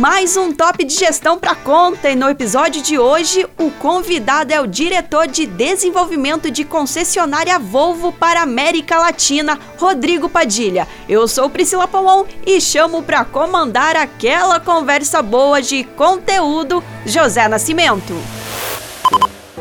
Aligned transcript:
Mais 0.00 0.36
um 0.36 0.52
top 0.52 0.84
de 0.84 0.94
gestão 0.94 1.38
para 1.38 1.54
conta 1.54 2.08
e 2.08 2.16
no 2.16 2.28
episódio 2.28 2.82
de 2.82 2.98
hoje 2.98 3.46
o 3.58 3.70
convidado 3.70 4.52
é 4.52 4.60
o 4.60 4.66
diretor 4.66 5.26
de 5.26 5.44
desenvolvimento 5.44 6.50
de 6.50 6.64
concessionária 6.64 7.58
Volvo 7.58 8.10
para 8.10 8.42
América 8.42 8.98
Latina, 8.98 9.58
Rodrigo 9.76 10.28
Padilha. 10.28 10.88
Eu 11.08 11.28
sou 11.28 11.50
Priscila 11.50 11.86
Paulon 11.86 12.24
e 12.46 12.60
chamo 12.60 13.02
para 13.02 13.24
comandar 13.24 13.94
aquela 13.94 14.58
conversa 14.58 15.20
boa 15.20 15.60
de 15.60 15.84
conteúdo 15.84 16.82
José 17.04 17.46
Nascimento. 17.46 18.14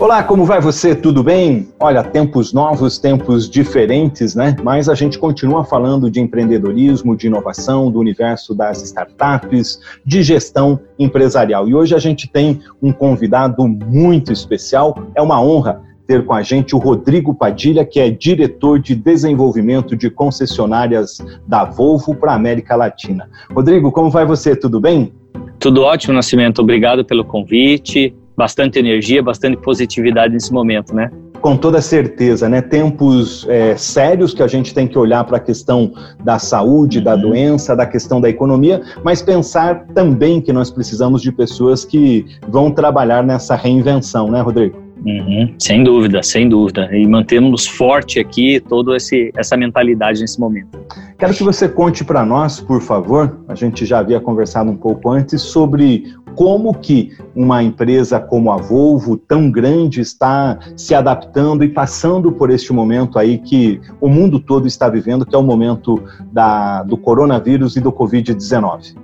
Olá, 0.01 0.23
como 0.23 0.45
vai 0.45 0.59
você? 0.59 0.95
Tudo 0.95 1.21
bem? 1.21 1.67
Olha, 1.79 2.03
tempos 2.03 2.51
novos, 2.51 2.97
tempos 2.97 3.47
diferentes, 3.47 4.33
né? 4.33 4.55
Mas 4.63 4.89
a 4.89 4.95
gente 4.95 5.19
continua 5.19 5.63
falando 5.63 6.09
de 6.09 6.19
empreendedorismo, 6.19 7.15
de 7.15 7.27
inovação, 7.27 7.91
do 7.91 7.99
universo 7.99 8.55
das 8.55 8.81
startups, 8.81 9.79
de 10.03 10.23
gestão 10.23 10.79
empresarial. 10.97 11.69
E 11.69 11.75
hoje 11.75 11.93
a 11.93 11.99
gente 11.99 12.27
tem 12.27 12.61
um 12.81 12.91
convidado 12.91 13.67
muito 13.67 14.33
especial. 14.33 14.97
É 15.13 15.21
uma 15.21 15.39
honra 15.39 15.83
ter 16.07 16.25
com 16.25 16.33
a 16.33 16.41
gente 16.41 16.75
o 16.75 16.79
Rodrigo 16.79 17.35
Padilha, 17.35 17.85
que 17.85 17.99
é 17.99 18.09
diretor 18.09 18.79
de 18.79 18.95
desenvolvimento 18.95 19.95
de 19.95 20.09
concessionárias 20.09 21.19
da 21.47 21.63
Volvo 21.63 22.15
para 22.15 22.31
a 22.31 22.35
América 22.35 22.75
Latina. 22.75 23.29
Rodrigo, 23.53 23.91
como 23.91 24.09
vai 24.09 24.25
você? 24.25 24.55
Tudo 24.55 24.79
bem? 24.79 25.13
Tudo 25.59 25.83
ótimo, 25.83 26.15
Nascimento. 26.15 26.59
Obrigado 26.59 27.05
pelo 27.05 27.23
convite 27.23 28.15
bastante 28.41 28.79
energia, 28.79 29.21
bastante 29.21 29.55
positividade 29.57 30.33
nesse 30.33 30.51
momento, 30.51 30.95
né? 30.95 31.11
Com 31.41 31.55
toda 31.55 31.79
certeza, 31.79 32.49
né? 32.49 32.59
Tempos 32.59 33.45
é, 33.47 33.77
sérios 33.77 34.33
que 34.33 34.41
a 34.41 34.47
gente 34.47 34.73
tem 34.73 34.87
que 34.87 34.97
olhar 34.97 35.23
para 35.25 35.37
a 35.37 35.39
questão 35.39 35.93
da 36.23 36.39
saúde, 36.39 36.97
uhum. 36.97 37.03
da 37.03 37.15
doença, 37.15 37.75
da 37.75 37.85
questão 37.85 38.19
da 38.19 38.27
economia, 38.27 38.81
mas 39.03 39.21
pensar 39.21 39.85
também 39.93 40.41
que 40.41 40.51
nós 40.51 40.71
precisamos 40.71 41.21
de 41.21 41.31
pessoas 41.31 41.85
que 41.85 42.25
vão 42.47 42.71
trabalhar 42.71 43.23
nessa 43.23 43.55
reinvenção, 43.55 44.31
né, 44.31 44.41
Rodrigo? 44.41 44.81
Uhum, 45.05 45.55
sem 45.57 45.83
dúvida, 45.83 46.21
sem 46.21 46.47
dúvida. 46.47 46.87
E 46.95 47.07
mantemos 47.07 47.67
forte 47.67 48.19
aqui 48.19 48.59
toda 48.59 48.95
essa 48.95 49.57
mentalidade 49.57 50.21
nesse 50.21 50.39
momento. 50.39 50.79
Quero 51.17 51.33
que 51.33 51.43
você 51.43 51.67
conte 51.69 52.03
para 52.03 52.25
nós, 52.25 52.59
por 52.59 52.81
favor, 52.81 53.39
a 53.47 53.55
gente 53.55 53.85
já 53.85 53.99
havia 53.99 54.19
conversado 54.19 54.69
um 54.69 54.77
pouco 54.77 55.09
antes, 55.09 55.41
sobre 55.41 56.13
como 56.41 56.73
que 56.73 57.15
uma 57.35 57.61
empresa 57.61 58.19
como 58.19 58.51
a 58.51 58.57
Volvo, 58.57 59.15
tão 59.15 59.51
grande, 59.51 60.01
está 60.01 60.57
se 60.75 60.95
adaptando 60.95 61.63
e 61.63 61.69
passando 61.69 62.31
por 62.31 62.49
este 62.49 62.73
momento 62.73 63.19
aí 63.19 63.37
que 63.37 63.79
o 64.01 64.09
mundo 64.09 64.39
todo 64.39 64.65
está 64.65 64.89
vivendo, 64.89 65.23
que 65.23 65.35
é 65.35 65.37
o 65.37 65.43
momento 65.43 66.03
da, 66.31 66.81
do 66.81 66.97
coronavírus 66.97 67.75
e 67.75 67.79
do 67.79 67.91
Covid-19. 67.91 68.95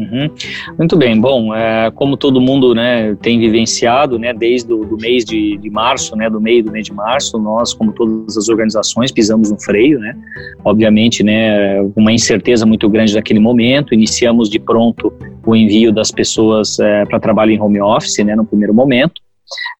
Uhum. 0.00 0.30
Muito 0.78 0.96
bem, 0.96 1.20
bom, 1.20 1.54
é, 1.54 1.90
como 1.90 2.16
todo 2.16 2.40
mundo 2.40 2.74
né, 2.74 3.14
tem 3.20 3.38
vivenciado, 3.38 4.18
né, 4.18 4.32
desde 4.32 4.72
o 4.72 4.96
mês 4.96 5.26
de, 5.26 5.58
de, 5.58 5.68
março, 5.68 6.16
né, 6.16 6.30
do 6.30 6.40
meio 6.40 6.64
do 6.64 6.72
mês 6.72 6.86
de 6.86 6.92
março, 6.92 7.38
nós, 7.38 7.74
como 7.74 7.92
todas 7.92 8.34
as 8.38 8.48
organizações, 8.48 9.12
pisamos 9.12 9.50
no 9.50 9.60
freio, 9.60 9.98
né, 9.98 10.16
obviamente, 10.64 11.22
né, 11.22 11.82
uma 11.94 12.12
incerteza 12.12 12.64
muito 12.64 12.88
grande 12.88 13.14
naquele 13.14 13.40
momento, 13.40 13.92
iniciamos 13.92 14.48
de 14.48 14.58
pronto 14.58 15.12
o 15.44 15.54
envio 15.54 15.92
das 15.92 16.10
pessoas 16.10 16.78
é, 16.78 17.04
para 17.04 17.20
trabalho 17.20 17.52
em 17.52 17.60
home 17.60 17.80
office, 17.82 18.24
né, 18.24 18.34
no 18.34 18.46
primeiro 18.46 18.72
momento, 18.72 19.20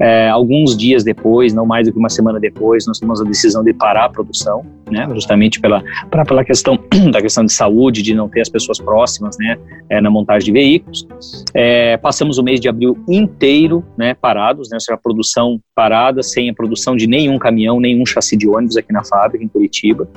é, 0.01 0.29
alguns 0.29 0.77
dias 0.77 1.05
depois, 1.05 1.53
não 1.53 1.67
mais 1.67 1.87
do 1.87 1.93
que 1.93 1.99
uma 1.99 2.09
semana 2.09 2.41
depois, 2.41 2.87
nós 2.87 2.99
tomamos 2.99 3.21
a 3.21 3.25
decisão 3.25 3.63
de 3.63 3.73
parar 3.73 4.07
a 4.07 4.09
produção, 4.09 4.65
né, 4.91 5.07
justamente 5.13 5.61
pela, 5.61 5.83
pra, 6.11 6.25
pela 6.25 6.45
questão 6.45 6.79
da 7.13 7.21
questão 7.21 7.45
de 7.45 7.53
saúde, 7.53 8.03
de 8.03 8.15
não 8.15 8.29
ter 8.29 8.41
as 8.41 8.49
pessoas 8.49 8.79
próximas, 8.79 9.37
né, 9.39 9.59
é, 9.89 10.01
na 10.01 10.11
montagem 10.11 10.47
de 10.47 10.53
veículos. 10.53 11.07
É, 11.55 11.97
passamos 11.97 12.39
o 12.39 12.43
mês 12.43 12.61
de 12.61 12.69
abril 12.69 12.97
inteiro, 13.09 13.85
né, 13.97 14.15
parados, 14.15 14.71
né, 14.71 14.77
ou 14.77 14.81
seja, 14.81 14.95
a 14.95 14.99
produção 14.99 15.61
parada, 15.75 16.23
sem 16.23 16.51
a 16.51 16.55
produção 16.55 16.97
de 16.97 17.07
nenhum 17.07 17.39
caminhão, 17.39 17.81
nenhum 17.81 18.05
chassi 18.05 18.37
de 18.37 18.49
ônibus 18.49 18.77
aqui 18.77 18.93
na 18.93 19.05
fábrica, 19.05 19.45
em 19.45 19.49
Curitiba. 19.49 20.09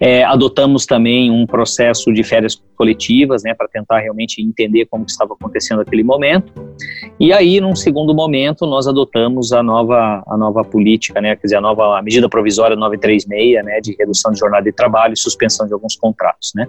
É, 0.00 0.24
adotamos 0.24 0.86
também 0.86 1.30
um 1.30 1.46
processo 1.46 2.12
de 2.12 2.22
férias 2.22 2.60
coletivas, 2.76 3.42
né, 3.42 3.54
para 3.54 3.68
tentar 3.68 4.00
realmente 4.00 4.42
entender 4.42 4.86
como 4.86 5.04
estava 5.06 5.34
acontecendo 5.34 5.78
naquele 5.78 6.02
momento. 6.02 6.52
E 7.18 7.32
aí, 7.32 7.60
num 7.60 7.74
segundo 7.74 8.14
momento, 8.14 8.66
nós 8.66 8.85
adotamos 8.86 9.52
a 9.52 9.62
nova, 9.62 10.22
a 10.26 10.36
nova 10.36 10.62
política, 10.64 11.20
né, 11.20 11.36
quer 11.36 11.42
dizer, 11.42 11.56
a 11.56 11.60
nova 11.60 11.98
a 11.98 12.02
medida 12.02 12.28
provisória 12.28 12.76
936, 12.76 13.64
né, 13.64 13.80
de 13.80 13.96
redução 13.98 14.32
de 14.32 14.38
jornada 14.38 14.64
de 14.64 14.72
trabalho 14.72 15.14
e 15.14 15.16
suspensão 15.16 15.66
de 15.66 15.72
alguns 15.72 15.96
contratos, 15.96 16.52
né. 16.54 16.66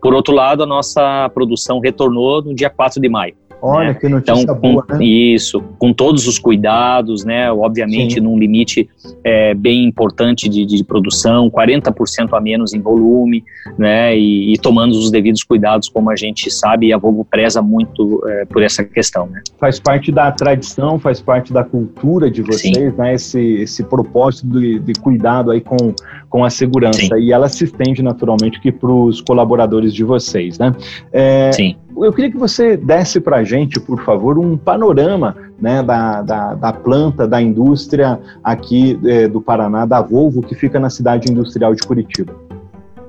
Por 0.00 0.14
outro 0.14 0.34
lado, 0.34 0.62
a 0.62 0.66
nossa 0.66 1.28
produção 1.34 1.80
retornou 1.80 2.42
no 2.42 2.54
dia 2.54 2.70
4 2.70 3.00
de 3.00 3.08
maio. 3.08 3.34
Olha, 3.60 3.88
né? 3.88 3.94
que 3.94 4.08
notícia 4.08 4.42
então, 4.42 4.54
boa, 4.54 4.82
com, 4.84 4.94
né? 4.94 5.04
Isso, 5.04 5.62
com 5.78 5.92
todos 5.92 6.26
os 6.26 6.38
cuidados, 6.38 7.24
né? 7.24 7.50
Obviamente, 7.50 8.14
Sim. 8.14 8.20
num 8.20 8.38
limite 8.38 8.88
é, 9.24 9.54
bem 9.54 9.84
importante 9.84 10.48
de, 10.48 10.64
de, 10.64 10.84
produção, 10.84 11.50
40% 11.50 12.28
a 12.32 12.40
menos 12.40 12.72
em 12.72 12.80
volume, 12.80 13.44
né? 13.76 14.16
E, 14.16 14.52
e, 14.52 14.58
tomando 14.58 14.92
os 14.92 15.10
devidos 15.10 15.42
cuidados, 15.42 15.88
como 15.88 16.10
a 16.10 16.16
gente 16.16 16.50
sabe, 16.50 16.86
e 16.86 16.92
a 16.92 16.98
Volvo 16.98 17.24
preza 17.24 17.60
muito 17.60 18.22
é, 18.28 18.44
por 18.44 18.62
essa 18.62 18.84
questão, 18.84 19.26
né? 19.26 19.42
Faz 19.58 19.80
parte 19.80 20.12
da 20.12 20.30
tradição, 20.30 20.98
faz 20.98 21.20
parte 21.20 21.52
da 21.52 21.64
cultura 21.64 22.30
de 22.30 22.42
vocês, 22.42 22.76
Sim. 22.76 22.94
né? 22.96 23.14
Esse, 23.14 23.40
esse 23.40 23.82
propósito 23.82 24.46
de, 24.60 24.78
de 24.78 24.92
cuidado 24.94 25.50
aí 25.50 25.60
com, 25.60 25.94
com 26.28 26.44
a 26.44 26.50
segurança. 26.50 27.00
Sim. 27.00 27.20
E 27.20 27.32
ela 27.32 27.48
se 27.48 27.64
estende 27.64 28.02
naturalmente 28.02 28.58
aqui 28.58 28.70
para 28.70 28.90
os 28.90 29.20
colaboradores 29.20 29.94
de 29.94 30.04
vocês, 30.04 30.58
né? 30.58 30.74
É, 31.12 31.52
Sim 31.52 31.76
eu 32.04 32.12
queria 32.12 32.30
que 32.30 32.36
você 32.36 32.76
desse 32.76 33.20
para 33.20 33.38
a 33.38 33.44
gente, 33.44 33.80
por 33.80 34.02
favor, 34.04 34.38
um 34.38 34.56
panorama 34.56 35.36
né, 35.60 35.82
da, 35.82 36.22
da, 36.22 36.54
da 36.54 36.72
planta, 36.72 37.26
da 37.26 37.40
indústria 37.40 38.20
aqui 38.42 38.98
é, 39.04 39.26
do 39.26 39.40
Paraná, 39.40 39.84
da 39.84 40.00
Volvo, 40.00 40.42
que 40.42 40.54
fica 40.54 40.78
na 40.78 40.90
cidade 40.90 41.30
industrial 41.30 41.74
de 41.74 41.82
Curitiba. 41.82 42.47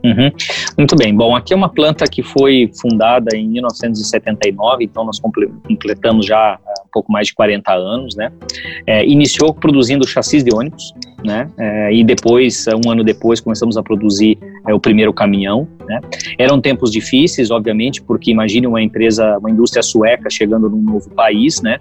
Uhum. 0.04 0.32
Muito 0.78 0.96
bem. 0.96 1.14
Bom, 1.16 1.36
aqui 1.36 1.54
é 1.54 1.56
uma 1.56 1.70
planta 1.70 2.06
que 2.06 2.24
foi 2.24 2.72
fundada 2.80 3.36
em 3.36 3.48
1979, 3.48 4.86
então 4.86 5.04
nós 5.04 5.20
completamos 5.20 6.26
já 6.26 6.58
um 6.86 6.90
pouco 6.92 7.12
mais 7.12 7.28
de 7.28 7.34
40 7.34 7.74
anos, 7.74 8.16
né? 8.16 8.32
É, 8.88 9.06
iniciou 9.06 9.54
produzindo 9.54 10.08
chassis 10.08 10.44
de 10.44 10.54
ônibus, 10.54 10.94
né? 11.24 11.48
É, 11.58 11.94
e 11.94 12.04
depois, 12.04 12.66
um 12.86 12.92
ano 12.92 13.04
depois, 13.04 13.40
começamos 13.40 13.78
a 13.78 13.84
produzir 13.84 14.38
é, 14.68 14.74
o 14.74 14.80
primeiro 14.80 15.14
caminhão, 15.14 15.68
né? 15.90 16.00
Eram 16.38 16.62
tempos 16.62 16.92
difíceis, 16.92 17.50
obviamente, 17.50 18.02
porque 18.04 18.30
imagine 18.30 18.68
uma 18.68 18.82
empresa, 18.82 19.38
uma 19.40 19.50
indústria 19.50 19.82
sueca 19.82 20.30
chegando 20.30 20.70
num 20.70 20.82
novo 20.82 21.10
país, 21.10 21.62
né? 21.62 21.80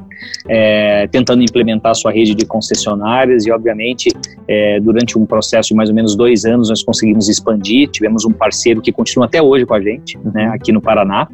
É, 0.48 1.06
tentando 1.08 1.42
implementar 1.42 1.94
sua 1.94 2.10
rede 2.10 2.34
de 2.34 2.46
concessionárias 2.46 3.46
e, 3.46 3.52
obviamente, 3.52 4.08
é, 4.48 4.80
durante 4.80 5.18
um 5.18 5.26
processo 5.26 5.68
de 5.68 5.74
mais 5.74 5.90
ou 5.90 5.94
menos 5.94 6.16
dois 6.16 6.46
anos, 6.46 6.70
nós 6.70 6.82
conseguimos 6.82 7.28
expandir. 7.28 7.90
Tivemos 7.90 8.24
um 8.24 8.32
parceiro 8.32 8.80
que 8.80 8.90
continua 8.90 9.26
até 9.26 9.42
hoje 9.42 9.66
com 9.66 9.74
a 9.74 9.80
gente, 9.80 10.18
né? 10.34 10.46
Aqui 10.54 10.72
no 10.72 10.80
Paraná. 10.80 11.28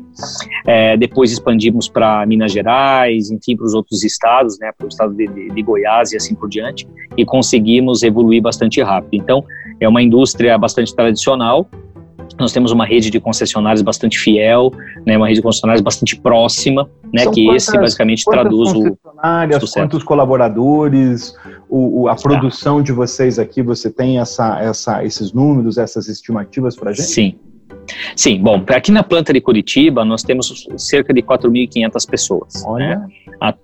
É, 0.67 0.97
depois 0.97 1.31
expandimos 1.31 1.89
para 1.89 2.27
Minas 2.27 2.53
Gerais, 2.53 3.31
enfim, 3.31 3.56
para 3.56 3.67
os 3.67 3.75
outros 3.75 4.03
estados, 4.03 4.59
né? 4.59 4.73
Para 4.77 4.87
o 4.87 4.89
estado 4.89 5.15
de, 5.15 5.29
de, 5.29 5.51
de 5.51 5.62
Goiás 5.62 6.12
e 6.12 6.17
assim 6.17 6.35
por 6.35 6.49
diante, 6.49 6.89
e 7.17 7.25
conseguimos 7.25 8.03
evoluir 8.03 8.43
bastante 8.43 8.83
rápido. 8.83 9.15
Então, 9.15 9.45
é 9.81 9.89
uma 9.89 10.03
indústria 10.03 10.56
bastante 10.59 10.95
tradicional, 10.95 11.69
nós 12.39 12.53
temos 12.53 12.72
uma 12.72 12.84
rede 12.84 13.11
de 13.11 13.21
concessionários 13.21 13.83
bastante 13.83 14.19
fiel, 14.19 14.72
né, 15.06 15.17
uma 15.17 15.27
rede 15.27 15.39
de 15.39 15.43
concessionários 15.43 15.83
bastante 15.83 16.17
próxima, 16.17 16.89
né, 17.12 17.27
que 17.33 17.45
quantas, 17.47 17.62
esse 17.69 17.78
basicamente 17.78 18.25
traduz 18.25 18.72
o 18.72 18.97
quantos 19.72 20.03
colaboradores, 20.03 21.34
o, 21.69 22.03
o 22.03 22.09
a 22.09 22.17
produção 22.17 22.83
de 22.83 22.93
vocês 22.93 23.39
aqui, 23.39 23.62
você 23.62 23.91
tem 23.91 24.19
essa, 24.19 24.61
essa, 24.61 25.05
esses 25.05 25.33
números, 25.33 25.78
essas 25.78 26.09
estimativas 26.09 26.77
para 26.77 26.91
a 26.91 26.93
gente? 26.93 27.09
Sim. 27.09 27.37
Sim, 28.17 28.41
bom, 28.41 28.62
aqui 28.69 28.91
na 28.91 29.03
planta 29.03 29.33
de 29.33 29.41
Curitiba 29.41 30.05
nós 30.05 30.22
temos 30.22 30.67
cerca 30.77 31.12
de 31.12 31.22
4.500 31.22 32.11
pessoas. 32.11 32.64
Olha. 32.67 32.99
Né? 32.99 33.08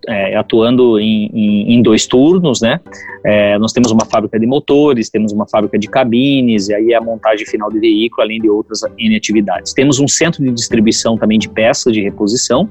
É, 0.08 0.36
atuando 0.36 0.98
em, 0.98 1.30
em, 1.32 1.74
em, 1.74 1.82
dois 1.82 2.06
turnos, 2.06 2.60
né? 2.60 2.80
É, 3.24 3.58
nós 3.58 3.72
temos 3.72 3.90
uma 3.90 4.04
fábrica 4.04 4.38
de 4.38 4.46
motores, 4.46 5.08
temos 5.08 5.32
uma 5.32 5.46
fábrica 5.48 5.78
de 5.78 5.88
cabines, 5.88 6.68
e 6.68 6.74
aí 6.74 6.92
a 6.92 7.00
montagem 7.00 7.46
final 7.46 7.70
de 7.70 7.78
veículo, 7.78 8.22
além 8.22 8.40
de 8.40 8.50
outras 8.50 8.80
N 8.98 9.16
atividades. 9.16 9.72
Temos 9.72 9.98
um 9.98 10.08
centro 10.08 10.42
de 10.42 10.50
distribuição 10.50 11.16
também 11.16 11.38
de 11.38 11.48
peças 11.48 11.92
de 11.92 12.02
reposição, 12.02 12.68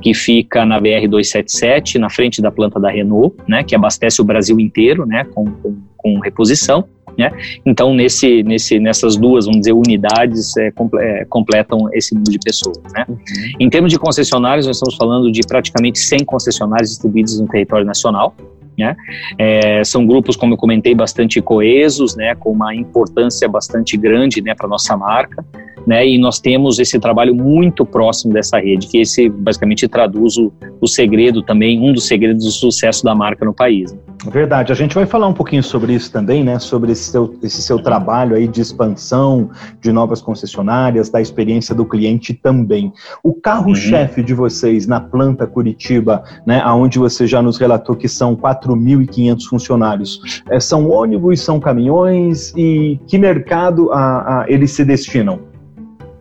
que 0.00 0.14
fica 0.14 0.64
na 0.64 0.80
BR-277, 0.80 1.96
na 1.96 2.08
frente 2.08 2.40
da 2.40 2.50
planta 2.50 2.80
da 2.80 2.88
Renault, 2.88 3.36
né? 3.46 3.62
Que 3.62 3.74
abastece 3.74 4.22
o 4.22 4.24
Brasil 4.24 4.58
inteiro, 4.58 5.04
né? 5.04 5.24
com, 5.34 5.44
com, 5.44 5.76
com 5.96 6.18
reposição. 6.20 6.84
Né? 7.18 7.32
Então, 7.66 7.92
nesse, 7.92 8.44
nesse, 8.44 8.78
nessas 8.78 9.16
duas, 9.16 9.46
vamos 9.46 9.60
dizer, 9.60 9.72
unidades 9.72 10.56
é, 10.56 10.70
comple 10.70 11.02
é, 11.02 11.24
completam 11.24 11.88
esse 11.92 12.14
número 12.14 12.30
de 12.30 12.38
pessoas. 12.38 12.78
Né? 12.94 13.04
Uhum. 13.08 13.18
Em 13.58 13.68
termos 13.68 13.90
de 13.90 13.98
concessionários, 13.98 14.66
nós 14.66 14.76
estamos 14.76 14.94
falando 14.94 15.32
de 15.32 15.40
praticamente 15.40 15.98
100 15.98 16.24
concessionários 16.24 16.90
distribuídos 16.90 17.40
no 17.40 17.48
território 17.48 17.84
nacional. 17.84 18.34
Né? 18.78 18.96
É, 19.36 19.82
são 19.82 20.06
grupos, 20.06 20.36
como 20.36 20.54
eu 20.54 20.56
comentei, 20.56 20.94
bastante 20.94 21.42
coesos, 21.42 22.14
né? 22.14 22.36
com 22.36 22.52
uma 22.52 22.72
importância 22.72 23.48
bastante 23.48 23.96
grande 23.96 24.40
né, 24.40 24.54
para 24.54 24.66
a 24.66 24.70
nossa 24.70 24.96
marca. 24.96 25.44
Né? 25.88 26.06
E 26.06 26.18
nós 26.18 26.38
temos 26.38 26.78
esse 26.78 27.00
trabalho 27.00 27.34
muito 27.34 27.82
próximo 27.82 28.34
dessa 28.34 28.58
rede, 28.58 28.86
que 28.86 28.98
esse 28.98 29.30
basicamente 29.30 29.88
traduz 29.88 30.36
o, 30.36 30.52
o 30.82 30.86
segredo 30.86 31.42
também, 31.42 31.80
um 31.80 31.94
dos 31.94 32.06
segredos 32.06 32.44
do 32.44 32.50
sucesso 32.50 33.02
da 33.02 33.14
marca 33.14 33.42
no 33.42 33.54
país. 33.54 33.96
Verdade. 34.30 34.70
A 34.70 34.74
gente 34.74 34.94
vai 34.94 35.06
falar 35.06 35.28
um 35.28 35.32
pouquinho 35.32 35.62
sobre 35.62 35.94
isso 35.94 36.12
também, 36.12 36.44
né? 36.44 36.58
Sobre 36.58 36.92
esse 36.92 37.04
seu, 37.04 37.34
esse 37.42 37.62
seu 37.62 37.78
trabalho 37.78 38.36
aí 38.36 38.46
de 38.46 38.60
expansão, 38.60 39.48
de 39.80 39.90
novas 39.90 40.20
concessionárias, 40.20 41.08
da 41.08 41.22
experiência 41.22 41.74
do 41.74 41.86
cliente 41.86 42.34
também. 42.34 42.92
O 43.22 43.32
carro-chefe 43.32 44.20
uhum. 44.20 44.26
de 44.26 44.34
vocês 44.34 44.86
na 44.86 45.00
planta 45.00 45.46
Curitiba, 45.46 46.22
né? 46.46 46.62
Onde 46.66 46.98
você 46.98 47.26
já 47.26 47.40
nos 47.40 47.56
relatou 47.56 47.96
que 47.96 48.08
são 48.08 48.36
4.500 48.36 49.44
funcionários, 49.48 50.42
é, 50.50 50.60
são 50.60 50.90
ônibus, 50.90 51.40
são 51.40 51.58
caminhões 51.58 52.52
e 52.54 53.00
que 53.06 53.16
mercado 53.16 53.90
a, 53.90 54.42
a, 54.42 54.44
eles 54.50 54.72
se 54.72 54.84
destinam? 54.84 55.47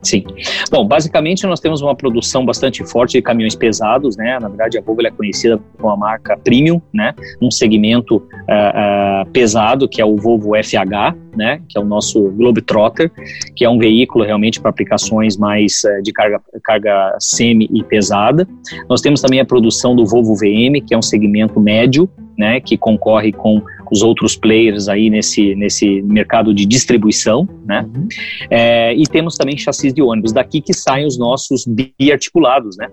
Sim. 0.08 0.24
Bom, 0.72 0.88
basicamente 0.88 1.46
nós 1.46 1.60
temos 1.60 1.82
uma 1.82 1.94
produção 1.94 2.46
bastante 2.46 2.82
forte 2.86 3.18
de 3.18 3.22
caminhões 3.22 3.56
pesados, 3.56 4.16
né? 4.16 4.40
Na 4.40 4.48
verdade, 4.48 4.78
a 4.78 4.82
Volvo 4.82 5.06
é 5.06 5.12
conhecida 5.12 5.60
como 5.78 5.92
a 5.92 5.98
marca 5.98 6.38
premium, 6.38 6.82
né? 6.94 7.14
Um 7.42 7.52
segmento 7.52 8.16
uh, 8.16 8.22
uh, 8.22 9.30
pesado 9.32 9.88
que 9.88 10.02
é 10.02 10.06
o 10.06 10.16
Volvo 10.16 10.52
FH, 10.56 11.14
né? 11.36 11.62
Que 11.68 11.78
é 11.78 11.82
o 11.82 11.86
nosso 11.86 12.30
Globetrotter, 12.32 13.12
que 13.54 13.66
é 13.66 13.70
um 13.70 13.78
veículo 13.78 14.24
realmente 14.24 14.62
para 14.62 14.70
aplicações 14.70 15.36
mais 15.36 15.82
uh, 15.84 16.02
de 16.02 16.14
carga, 16.14 16.40
carga 16.64 17.18
semi 17.20 17.70
e 17.74 17.84
pesada. 17.84 18.48
Nós 18.90 19.02
temos 19.02 19.20
também 19.20 19.42
a 19.42 19.46
produção 19.46 19.94
do 19.94 20.06
Volvo 20.06 20.36
VM, 20.36 20.82
que 20.88 20.94
é 20.94 20.98
um 20.98 21.02
segmento 21.02 21.60
médio, 21.60 22.10
né? 22.38 22.62
Que 22.62 22.78
concorre 22.78 23.34
com 23.34 23.62
os 23.92 24.02
outros 24.02 24.36
players 24.36 24.88
aí 24.88 25.10
nesse, 25.10 25.56
nesse 25.56 26.02
mercado 26.02 26.54
de 26.54 26.66
distribuição, 26.66 27.48
né? 27.66 27.86
Uhum. 27.96 28.08
É, 28.50 28.94
e 28.94 29.04
temos 29.04 29.36
também 29.36 29.58
chassis 29.58 29.94
de 29.94 30.02
ônibus, 30.02 30.32
daqui 30.32 30.62
que 30.62 30.74
saem 30.74 31.06
os 31.06 31.18
nossos 31.18 31.66
biarticulados, 31.66 32.78
né? 32.78 32.88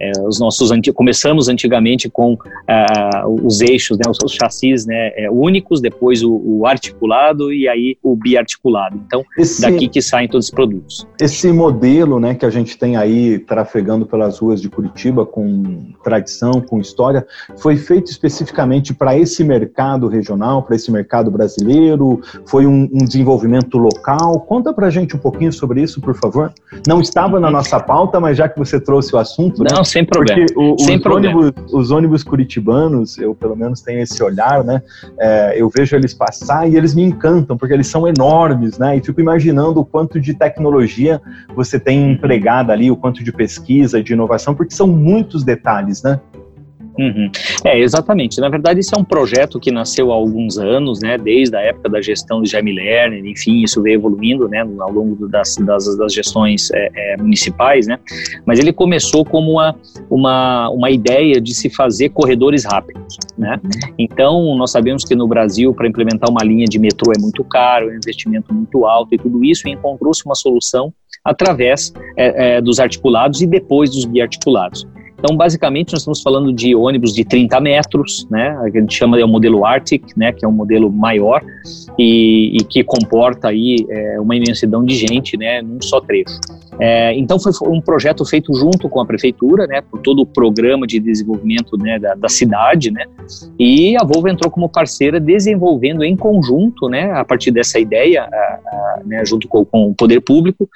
É, 0.00 0.12
os 0.26 0.38
nossos 0.38 0.70
anti 0.70 0.92
começamos 0.92 1.48
antigamente 1.48 2.08
com 2.08 2.34
uh, 2.34 3.46
os 3.46 3.60
eixos, 3.60 3.96
né, 3.98 4.04
os, 4.08 4.18
os 4.22 4.32
chassis 4.32 4.86
né, 4.86 5.12
é, 5.16 5.30
únicos, 5.30 5.80
depois 5.80 6.22
o, 6.22 6.32
o, 6.32 6.66
articulado 6.66 7.52
e 7.52 7.68
aí 7.68 7.96
o 8.02 8.14
biarticulado. 8.14 9.00
Então, 9.06 9.24
esse, 9.36 9.60
daqui 9.60 9.88
que 9.88 10.00
saem 10.00 10.28
todos 10.28 10.46
os 10.46 10.50
produtos. 10.50 11.06
Esse 11.20 11.50
modelo 11.52 12.20
né, 12.20 12.34
que 12.34 12.46
a 12.46 12.50
gente 12.50 12.78
tem 12.78 12.96
aí 12.96 13.38
trafegando 13.38 14.06
pelas 14.06 14.38
ruas 14.38 14.60
de 14.60 14.68
Curitiba 14.68 15.26
com 15.26 15.92
tradição, 16.04 16.60
com 16.60 16.80
história, 16.80 17.26
foi 17.56 17.76
feito 17.76 18.10
especificamente 18.10 18.94
para 18.94 19.16
esse 19.16 19.42
mercado 19.42 20.06
regional, 20.06 20.37
para 20.62 20.76
esse 20.76 20.90
mercado 20.90 21.30
brasileiro? 21.30 22.20
Foi 22.46 22.66
um, 22.66 22.88
um 22.92 23.04
desenvolvimento 23.04 23.78
local? 23.78 24.40
Conta 24.40 24.72
para 24.72 24.86
a 24.86 24.90
gente 24.90 25.16
um 25.16 25.18
pouquinho 25.18 25.52
sobre 25.52 25.82
isso, 25.82 26.00
por 26.00 26.14
favor. 26.14 26.52
Não 26.86 27.00
estava 27.00 27.40
na 27.40 27.50
nossa 27.50 27.80
pauta, 27.80 28.20
mas 28.20 28.36
já 28.36 28.48
que 28.48 28.58
você 28.58 28.80
trouxe 28.80 29.14
o 29.14 29.18
assunto, 29.18 29.62
né, 29.62 29.70
não, 29.74 29.84
sem 29.84 30.04
problema. 30.04 30.46
O, 30.56 30.78
sem 30.78 30.96
os, 30.96 31.02
problema. 31.02 31.38
Ônibus, 31.38 31.72
os 31.72 31.90
ônibus 31.90 32.22
curitibanos, 32.22 33.18
eu 33.18 33.34
pelo 33.34 33.56
menos 33.56 33.80
tenho 33.80 34.00
esse 34.00 34.22
olhar, 34.22 34.62
né? 34.64 34.82
É, 35.18 35.60
eu 35.60 35.68
vejo 35.68 35.96
eles 35.96 36.14
passar 36.14 36.68
e 36.68 36.76
eles 36.76 36.94
me 36.94 37.02
encantam, 37.02 37.56
porque 37.56 37.74
eles 37.74 37.86
são 37.86 38.06
enormes, 38.06 38.78
né? 38.78 38.96
E 38.96 39.00
fico 39.00 39.20
imaginando 39.20 39.80
o 39.80 39.84
quanto 39.84 40.20
de 40.20 40.34
tecnologia 40.34 41.20
você 41.54 41.78
tem 41.80 42.12
empregado 42.12 42.70
ali, 42.70 42.90
o 42.90 42.96
quanto 42.96 43.24
de 43.24 43.32
pesquisa, 43.32 44.02
de 44.02 44.12
inovação, 44.12 44.54
porque 44.54 44.74
são 44.74 44.86
muitos 44.86 45.42
detalhes, 45.44 46.02
né? 46.02 46.20
Uhum. 46.98 47.30
É, 47.64 47.78
exatamente. 47.78 48.40
Na 48.40 48.48
verdade, 48.48 48.80
isso 48.80 48.92
é 48.94 48.98
um 48.98 49.04
projeto 49.04 49.60
que 49.60 49.70
nasceu 49.70 50.10
há 50.10 50.14
alguns 50.14 50.58
anos, 50.58 51.00
né, 51.00 51.16
desde 51.16 51.54
a 51.54 51.60
época 51.60 51.88
da 51.88 52.02
gestão 52.02 52.42
de 52.42 52.50
Jaime 52.50 52.72
Lerner, 52.72 53.24
enfim, 53.24 53.62
isso 53.62 53.80
veio 53.80 53.94
evoluindo, 53.94 54.48
né, 54.48 54.66
ao 54.80 54.90
longo 54.90 55.28
das, 55.28 55.56
das, 55.56 55.96
das 55.96 56.12
gestões 56.12 56.70
é, 56.72 56.90
é, 56.94 57.16
municipais, 57.16 57.86
né, 57.86 58.00
mas 58.44 58.58
ele 58.58 58.72
começou 58.72 59.24
como 59.24 59.52
uma, 59.52 59.76
uma, 60.10 60.68
uma 60.70 60.90
ideia 60.90 61.40
de 61.40 61.54
se 61.54 61.70
fazer 61.70 62.08
corredores 62.08 62.64
rápidos, 62.64 63.16
né, 63.36 63.60
uhum. 63.62 63.94
então 63.96 64.56
nós 64.56 64.72
sabemos 64.72 65.04
que 65.04 65.14
no 65.14 65.28
Brasil, 65.28 65.72
para 65.72 65.86
implementar 65.86 66.28
uma 66.28 66.42
linha 66.42 66.66
de 66.66 66.80
metrô 66.80 67.12
é 67.16 67.20
muito 67.20 67.44
caro, 67.44 67.90
é 67.90 67.92
um 67.92 67.96
investimento 67.96 68.52
muito 68.52 68.84
alto 68.86 69.14
e 69.14 69.18
tudo 69.18 69.44
isso, 69.44 69.68
encontrou-se 69.68 70.24
uma 70.26 70.34
solução 70.34 70.92
através 71.24 71.92
é, 72.16 72.56
é, 72.56 72.60
dos 72.60 72.80
articulados 72.80 73.40
e 73.40 73.46
depois 73.46 73.90
dos 73.90 74.04
biarticulados. 74.04 74.86
Então, 75.18 75.36
basicamente, 75.36 75.92
nós 75.92 76.02
estamos 76.02 76.22
falando 76.22 76.52
de 76.52 76.76
ônibus 76.76 77.12
de 77.12 77.24
30 77.24 77.60
metros, 77.60 78.24
né? 78.30 78.56
A 78.62 78.70
gente 78.70 78.94
chama 78.94 79.18
é 79.18 79.24
o 79.24 79.28
modelo 79.28 79.66
Arctic, 79.66 80.16
né? 80.16 80.32
Que 80.32 80.44
é 80.44 80.48
um 80.48 80.52
modelo 80.52 80.92
maior 80.92 81.42
e, 81.98 82.56
e 82.56 82.64
que 82.64 82.84
comporta 82.84 83.48
aí 83.48 83.84
é, 83.90 84.20
uma 84.20 84.36
imensidão 84.36 84.84
de 84.84 84.94
gente, 84.94 85.36
né? 85.36 85.60
Num 85.60 85.82
só 85.82 86.00
trecho. 86.00 86.38
É, 86.80 87.12
então 87.18 87.40
foi 87.40 87.52
um 87.68 87.80
projeto 87.80 88.24
feito 88.24 88.54
junto 88.54 88.88
com 88.88 89.00
a 89.00 89.06
prefeitura, 89.06 89.66
né, 89.66 89.80
por 89.80 90.00
todo 90.00 90.22
o 90.22 90.26
programa 90.26 90.86
de 90.86 91.00
desenvolvimento 91.00 91.76
né, 91.76 91.98
da, 91.98 92.14
da, 92.14 92.28
cidade, 92.28 92.92
né, 92.92 93.04
e 93.58 93.96
a 93.96 94.04
Volvo 94.04 94.28
entrou 94.28 94.48
como 94.48 94.68
parceira 94.68 95.18
desenvolvendo 95.18 96.04
em 96.04 96.16
conjunto, 96.16 96.88
né, 96.88 97.10
a 97.12 97.24
partir 97.24 97.50
dessa 97.50 97.80
ideia, 97.80 98.22
a, 98.22 98.36
a, 98.36 99.00
né, 99.04 99.24
junto 99.24 99.48
com, 99.48 99.64
com, 99.64 99.90
o 99.90 99.94
poder 99.94 100.20
público, 100.20 100.68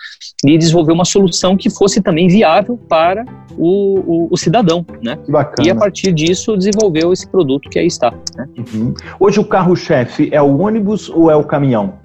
de 0.44 0.58
desenvolver 0.58 0.92
uma 0.92 1.04
solução 1.04 1.56
que 1.56 1.70
fosse 1.70 2.02
também 2.02 2.26
viável 2.26 2.76
para 2.88 3.24
o, 3.56 4.28
o, 4.31 4.31
o 4.32 4.36
cidadão, 4.38 4.84
né, 5.02 5.18
e 5.62 5.70
a 5.70 5.74
partir 5.74 6.10
disso 6.10 6.56
desenvolveu 6.56 7.12
esse 7.12 7.28
produto 7.28 7.68
que 7.68 7.78
aí 7.78 7.86
está. 7.86 8.10
Né. 8.34 8.48
Uhum. 8.56 8.94
Hoje 9.20 9.38
o 9.38 9.44
carro-chefe 9.44 10.30
é 10.32 10.40
o 10.40 10.58
ônibus 10.58 11.10
ou 11.10 11.30
é 11.30 11.36
o 11.36 11.44
caminhão? 11.44 11.98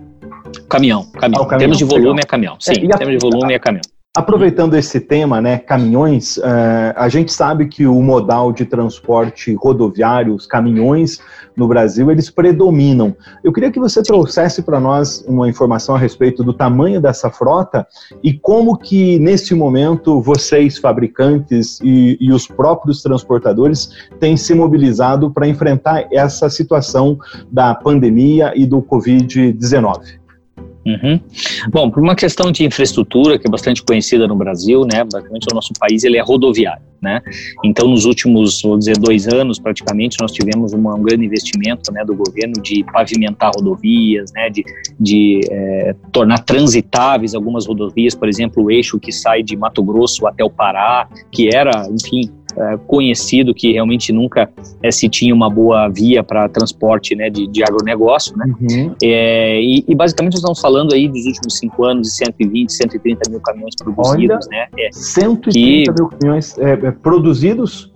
Caminhão, 0.68 1.06
caminhão. 1.14 1.44
Ah, 1.44 1.48
caminhão. 1.48 1.60
Temos 1.60 1.78
de 1.78 1.86
volume 1.86 2.20
é 2.20 2.26
caminhão. 2.26 2.58
Sim, 2.60 2.74
é, 2.74 2.98
temos 2.98 3.14
de 3.14 3.20
volume 3.20 3.54
é 3.54 3.60
caminhão. 3.60 3.84
Aproveitando 4.18 4.74
esse 4.74 5.00
tema, 5.00 5.40
né, 5.40 5.60
caminhões, 5.60 6.38
uh, 6.38 6.42
a 6.96 7.08
gente 7.08 7.32
sabe 7.32 7.68
que 7.68 7.86
o 7.86 8.02
modal 8.02 8.52
de 8.52 8.66
transporte 8.66 9.54
rodoviário, 9.54 10.34
os 10.34 10.48
caminhões 10.48 11.20
no 11.56 11.68
Brasil, 11.68 12.10
eles 12.10 12.28
predominam. 12.28 13.16
Eu 13.44 13.54
queria 13.54 13.72
que 13.72 13.80
você 13.80 14.02
trouxesse 14.02 14.64
para 14.64 14.80
nós 14.80 15.24
uma 15.28 15.48
informação 15.48 15.94
a 15.94 16.00
respeito 16.00 16.44
do 16.44 16.52
tamanho 16.52 17.00
dessa 17.00 17.30
frota 17.30 17.86
e 18.24 18.34
como 18.34 18.76
que, 18.76 19.20
nesse 19.20 19.54
momento, 19.54 20.20
vocês, 20.20 20.80
fabricantes 20.80 21.80
e, 21.84 22.18
e 22.20 22.34
os 22.34 22.48
próprios 22.48 23.04
transportadores, 23.04 24.10
têm 24.20 24.36
se 24.36 24.56
mobilizado 24.56 25.30
para 25.30 25.48
enfrentar 25.48 26.08
essa 26.12 26.50
situação 26.50 27.20
da 27.52 27.76
pandemia 27.76 28.52
e 28.56 28.66
do 28.66 28.82
Covid-19. 28.82 30.17
Uhum. 30.88 31.20
Bom, 31.70 31.92
por 31.92 32.02
uma 32.02 32.16
questão 32.16 32.50
de 32.50 32.64
infraestrutura 32.64 33.38
que 33.38 33.46
é 33.46 33.52
bastante 33.52 33.84
conhecida 33.84 34.26
no 34.26 34.38
Brasil, 34.38 34.86
né, 34.90 35.04
basicamente 35.04 35.48
o 35.52 35.54
nosso 35.54 35.74
país 35.78 36.06
ele 36.06 36.18
é 36.18 36.22
rodoviário, 36.22 36.82
né, 37.02 37.22
então 37.62 37.90
nos 37.90 38.06
últimos, 38.06 38.62
vou 38.62 38.78
dizer, 38.78 38.98
dois 38.98 39.28
anos 39.28 39.60
praticamente 39.60 40.16
nós 40.22 40.32
tivemos 40.32 40.72
uma, 40.72 40.96
um 40.96 41.02
grande 41.02 41.26
investimento, 41.26 41.92
né, 41.92 42.06
do 42.06 42.16
governo 42.16 42.54
de 42.64 42.86
pavimentar 42.86 43.52
rodovias, 43.54 44.32
né, 44.32 44.50
de, 44.50 44.64
de 44.98 45.42
é, 45.52 45.94
tornar 46.10 46.40
transitáveis 46.40 47.36
algumas 47.36 47.68
rodovias, 47.68 48.16
por 48.16 48.30
exemplo, 48.30 48.64
o 48.64 48.72
eixo 48.72 48.98
que 48.98 49.12
sai 49.12 49.44
de 49.44 49.58
Mato 49.58 49.84
Grosso 49.84 50.26
até 50.26 50.42
o 50.42 50.50
Pará, 50.50 51.10
que 51.30 51.54
era, 51.54 51.86
enfim, 51.92 52.32
é, 52.58 52.78
conhecido 52.88 53.54
que 53.54 53.72
realmente 53.72 54.12
nunca 54.12 54.50
é, 54.82 54.92
se 54.92 55.08
tinha 55.08 55.34
uma 55.34 55.50
boa 55.50 55.88
via 55.90 56.24
para 56.24 56.50
transporte 56.50 57.16
né, 57.16 57.30
de, 57.30 57.48
de 57.48 57.64
agronegócio. 57.64 58.36
Né? 58.36 58.46
Uhum. 58.60 58.96
É, 59.04 59.62
e, 59.62 59.86
e, 59.88 59.94
basicamente 59.94 60.34
nós 60.34 60.42
estamos 60.42 60.60
falando 60.60 60.94
aí 60.94 61.08
dos 61.08 61.26
últimos 61.26 61.58
cinco 61.58 61.86
anos 61.86 62.08
de 62.08 62.14
120, 62.16 62.74
130 62.74 63.30
mil 63.30 63.40
caminhões 63.42 63.76
produzidos. 63.76 64.48
Olha, 64.48 64.50
né? 64.50 64.68
É, 64.80 64.90
130 64.92 65.52
que, 65.52 66.02
mil 66.02 66.10
caminhões 66.10 66.58
é, 66.58 66.72
é, 66.72 66.92
produzidos? 66.92 67.92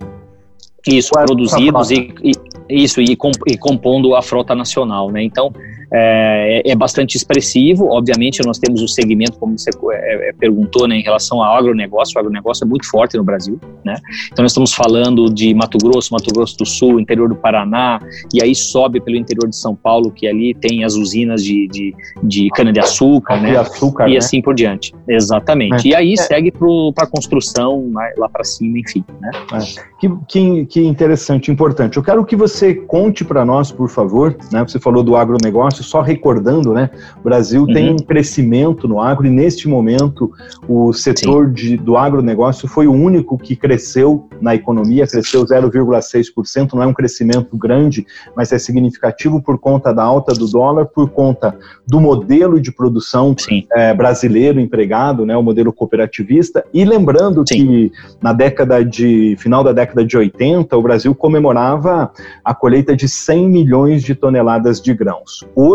Isso, 0.86 1.10
produzidos 1.10 1.90
e, 1.90 2.14
e, 2.22 2.32
isso, 2.68 3.00
e, 3.00 3.16
e 3.46 3.56
compondo 3.56 4.14
a 4.14 4.22
frota 4.22 4.54
nacional. 4.54 5.10
Né? 5.10 5.22
Então, 5.22 5.52
é, 5.92 6.62
é, 6.70 6.74
bastante 6.74 7.16
expressivo. 7.16 7.86
Obviamente, 7.90 8.40
nós 8.44 8.58
temos 8.58 8.80
o 8.80 8.88
segmento, 8.88 9.38
como 9.38 9.58
você 9.58 9.70
é, 9.92 10.30
é, 10.30 10.32
perguntou, 10.32 10.88
né, 10.88 10.96
em 10.96 11.02
relação 11.02 11.42
ao 11.42 11.56
agronegócio. 11.56 12.16
O 12.16 12.20
agronegócio 12.20 12.64
é 12.64 12.66
muito 12.66 12.88
forte 12.88 13.16
no 13.16 13.24
Brasil. 13.24 13.60
Né? 13.84 13.94
Então, 14.32 14.42
nós 14.42 14.52
estamos 14.52 14.72
falando 14.72 15.26
de 15.26 15.52
Mato 15.54 15.76
Grosso, 15.78 16.14
Mato 16.14 16.32
Grosso 16.32 16.56
do 16.56 16.64
Sul, 16.64 16.98
interior 16.98 17.28
do 17.28 17.34
Paraná, 17.34 18.00
e 18.32 18.42
aí 18.42 18.54
sobe 18.54 19.00
pelo 19.00 19.16
interior 19.16 19.48
de 19.48 19.56
São 19.56 19.74
Paulo, 19.74 20.10
que 20.10 20.26
ali 20.26 20.54
tem 20.54 20.84
as 20.84 20.94
usinas 20.94 21.44
de, 21.44 21.68
de, 21.68 21.94
de 22.22 22.48
cana-de-açúcar, 22.50 23.40
né? 23.40 23.56
açúcar, 23.56 24.08
e 24.08 24.12
né? 24.12 24.18
assim 24.18 24.40
por 24.40 24.54
diante. 24.54 24.94
Exatamente. 25.06 25.88
É. 25.88 25.90
E 25.90 25.94
aí 25.94 26.12
é. 26.14 26.16
segue 26.16 26.50
para 26.50 27.04
a 27.04 27.06
construção 27.06 27.90
lá 28.16 28.28
para 28.28 28.44
cima, 28.44 28.78
enfim. 28.78 29.04
Né? 29.20 29.30
É. 29.52 29.92
Que, 30.00 30.10
que, 30.26 30.66
que 30.66 30.80
interessante, 30.80 31.50
importante. 31.50 31.96
Eu 31.96 32.02
quero 32.02 32.24
que 32.24 32.34
você 32.34 32.74
conte 32.74 33.24
para 33.24 33.44
nós, 33.44 33.70
por 33.70 33.88
favor, 33.88 34.36
né? 34.50 34.62
você 34.66 34.80
falou 34.80 35.02
do 35.02 35.16
agronegócio, 35.16 35.81
agronegócio, 35.82 35.90
só 35.90 36.00
recordando, 36.00 36.72
né? 36.72 36.90
O 37.20 37.24
Brasil 37.24 37.62
uhum. 37.62 37.72
tem 37.72 37.92
um 37.92 37.96
crescimento 37.96 38.86
no 38.86 39.00
agro 39.00 39.26
e 39.26 39.30
neste 39.30 39.68
momento 39.68 40.30
o 40.68 40.92
setor 40.92 41.50
de, 41.50 41.76
do 41.76 41.96
agronegócio 41.96 42.68
foi 42.68 42.86
o 42.86 42.92
único 42.92 43.36
que 43.36 43.56
cresceu 43.56 44.28
na 44.40 44.54
economia, 44.54 45.06
cresceu 45.06 45.44
0,6%, 45.44 46.74
não 46.74 46.82
é 46.82 46.86
um 46.86 46.92
crescimento 46.94 47.56
grande, 47.56 48.06
mas 48.36 48.52
é 48.52 48.58
significativo 48.58 49.42
por 49.42 49.58
conta 49.58 49.92
da 49.92 50.02
alta 50.02 50.32
do 50.32 50.46
dólar, 50.46 50.86
por 50.86 51.10
conta 51.10 51.56
do 51.86 52.00
modelo 52.00 52.60
de 52.60 52.72
produção 52.72 53.34
é, 53.74 53.92
brasileiro 53.94 54.60
empregado, 54.60 55.26
né? 55.26 55.36
O 55.36 55.42
modelo 55.42 55.72
cooperativista. 55.72 56.64
E 56.72 56.84
lembrando 56.84 57.44
Sim. 57.46 57.66
que 57.66 57.92
na 58.20 58.32
década 58.32 58.84
de 58.84 59.36
final 59.38 59.64
da 59.64 59.72
década 59.72 60.04
de 60.04 60.16
80, 60.16 60.76
o 60.76 60.82
Brasil 60.82 61.14
comemorava 61.14 62.12
a 62.44 62.54
colheita 62.54 62.94
de 62.94 63.08
100 63.08 63.48
milhões 63.48 64.02
de 64.02 64.14
toneladas 64.14 64.80
de 64.80 64.94
grãos. 64.94 65.44
Hoje, 65.54 65.71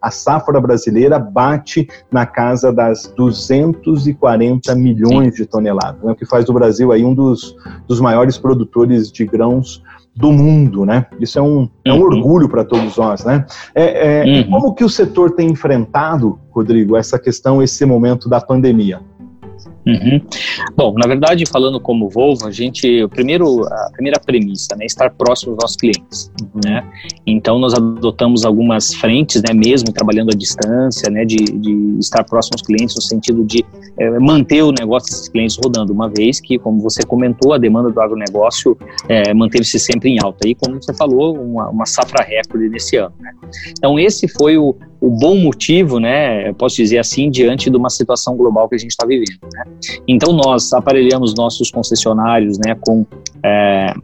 a 0.00 0.10
safra 0.10 0.60
brasileira 0.60 1.18
bate 1.18 1.88
na 2.10 2.26
casa 2.26 2.72
das 2.72 3.12
240 3.16 4.74
milhões 4.74 5.34
de 5.34 5.46
toneladas, 5.46 6.02
né, 6.02 6.12
o 6.12 6.16
que 6.16 6.26
faz 6.26 6.44
do 6.44 6.52
Brasil 6.52 6.92
aí 6.92 7.04
um 7.04 7.14
dos, 7.14 7.56
dos 7.86 8.00
maiores 8.00 8.38
produtores 8.38 9.10
de 9.10 9.24
grãos 9.24 9.82
do 10.14 10.30
mundo, 10.30 10.84
né? 10.84 11.06
Isso 11.18 11.38
é 11.38 11.42
um, 11.42 11.68
é 11.84 11.92
um 11.92 11.96
uhum. 11.96 12.02
orgulho 12.02 12.48
para 12.48 12.64
todos 12.64 12.96
nós, 12.98 13.24
né? 13.24 13.46
É, 13.74 14.20
é, 14.20 14.42
uhum. 14.42 14.50
Como 14.50 14.74
que 14.74 14.84
o 14.84 14.88
setor 14.88 15.30
tem 15.30 15.50
enfrentado, 15.50 16.38
Rodrigo, 16.50 16.96
essa 16.96 17.18
questão, 17.18 17.62
esse 17.62 17.84
momento 17.86 18.28
da 18.28 18.38
pandemia? 18.38 19.00
Uhum. 19.84 20.20
Bom, 20.76 20.94
na 20.94 21.08
verdade, 21.08 21.44
falando 21.46 21.80
como 21.80 22.08
Volvo, 22.08 22.46
a 22.46 22.50
gente, 22.50 23.02
o 23.02 23.08
primeiro, 23.08 23.64
a 23.66 23.90
primeira 23.92 24.20
premissa, 24.20 24.76
né, 24.76 24.86
estar 24.86 25.10
próximo 25.10 25.52
dos 25.54 25.62
nossos 25.62 25.76
clientes, 25.76 26.30
uhum. 26.40 26.60
né? 26.64 26.84
Então 27.26 27.58
nós 27.58 27.74
adotamos 27.74 28.44
algumas 28.44 28.94
frentes, 28.94 29.42
né, 29.42 29.52
mesmo 29.52 29.92
trabalhando 29.92 30.30
à 30.30 30.36
distância, 30.36 31.10
né, 31.10 31.24
de, 31.24 31.36
de 31.36 31.98
estar 31.98 32.22
próximo 32.24 32.54
aos 32.54 32.62
clientes 32.62 32.94
no 32.94 33.02
sentido 33.02 33.44
de 33.44 33.64
é, 33.98 34.18
manter 34.20 34.62
o 34.62 34.70
negócio 34.70 35.10
desses 35.10 35.28
clientes 35.28 35.58
rodando, 35.62 35.92
uma 35.92 36.08
vez 36.08 36.40
que, 36.40 36.58
como 36.58 36.80
você 36.80 37.02
comentou, 37.02 37.52
a 37.52 37.58
demanda 37.58 37.90
do 37.90 38.00
agronegócio 38.00 38.76
é, 39.08 39.34
manteve-se 39.34 39.78
sempre 39.78 40.10
em 40.10 40.18
alta. 40.22 40.48
E 40.48 40.54
como 40.54 40.80
você 40.80 40.94
falou, 40.94 41.36
uma, 41.36 41.68
uma 41.68 41.86
safra 41.86 42.24
recorde 42.24 42.68
nesse 42.68 42.96
ano. 42.96 43.14
Né? 43.18 43.32
Então 43.70 43.98
esse 43.98 44.28
foi 44.28 44.56
o, 44.56 44.76
o 45.00 45.10
bom 45.10 45.36
motivo, 45.36 45.98
né, 45.98 46.52
posso 46.54 46.76
dizer 46.76 46.98
assim, 46.98 47.30
diante 47.30 47.68
de 47.68 47.76
uma 47.76 47.90
situação 47.90 48.36
global 48.36 48.68
que 48.68 48.76
a 48.76 48.78
gente 48.78 48.90
está 48.90 49.06
vivendo. 49.06 49.38
Né? 49.52 49.64
Então 50.06 50.32
nós 50.32 50.72
aparelhamos 50.72 51.34
nossos 51.34 51.70
concessionários, 51.70 52.58
né, 52.58 52.76
com 52.80 53.06
é, 53.44 53.94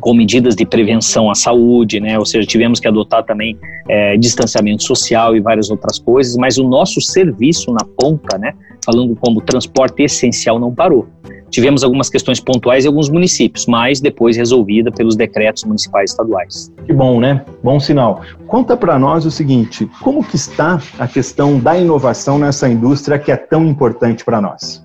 com 0.00 0.14
medidas 0.14 0.54
de 0.54 0.64
prevenção 0.64 1.30
à 1.30 1.34
saúde, 1.34 2.00
né? 2.00 2.18
Ou 2.18 2.24
seja, 2.24 2.46
tivemos 2.46 2.80
que 2.80 2.88
adotar 2.88 3.24
também 3.24 3.58
é, 3.88 4.16
distanciamento 4.16 4.82
social 4.82 5.36
e 5.36 5.40
várias 5.40 5.70
outras 5.70 5.98
coisas, 5.98 6.36
mas 6.36 6.56
o 6.56 6.66
nosso 6.66 7.00
serviço 7.00 7.72
na 7.72 7.84
ponta, 7.98 8.38
né? 8.38 8.54
Falando 8.84 9.14
como 9.16 9.40
transporte 9.40 10.02
essencial, 10.02 10.58
não 10.58 10.74
parou. 10.74 11.06
Tivemos 11.52 11.84
algumas 11.84 12.08
questões 12.08 12.40
pontuais 12.40 12.86
em 12.86 12.88
alguns 12.88 13.10
municípios, 13.10 13.66
mas 13.66 14.00
depois 14.00 14.38
resolvida 14.38 14.90
pelos 14.90 15.14
decretos 15.14 15.64
municipais 15.64 16.10
e 16.10 16.14
estaduais. 16.14 16.72
Que 16.86 16.94
bom, 16.94 17.20
né? 17.20 17.44
Bom 17.62 17.78
sinal. 17.78 18.22
Conta 18.46 18.74
para 18.74 18.98
nós 18.98 19.26
o 19.26 19.30
seguinte, 19.30 19.86
como 20.00 20.24
que 20.24 20.34
está 20.34 20.80
a 20.98 21.06
questão 21.06 21.58
da 21.58 21.76
inovação 21.76 22.38
nessa 22.38 22.66
indústria 22.70 23.18
que 23.18 23.30
é 23.30 23.36
tão 23.36 23.66
importante 23.66 24.24
para 24.24 24.40
nós? 24.40 24.82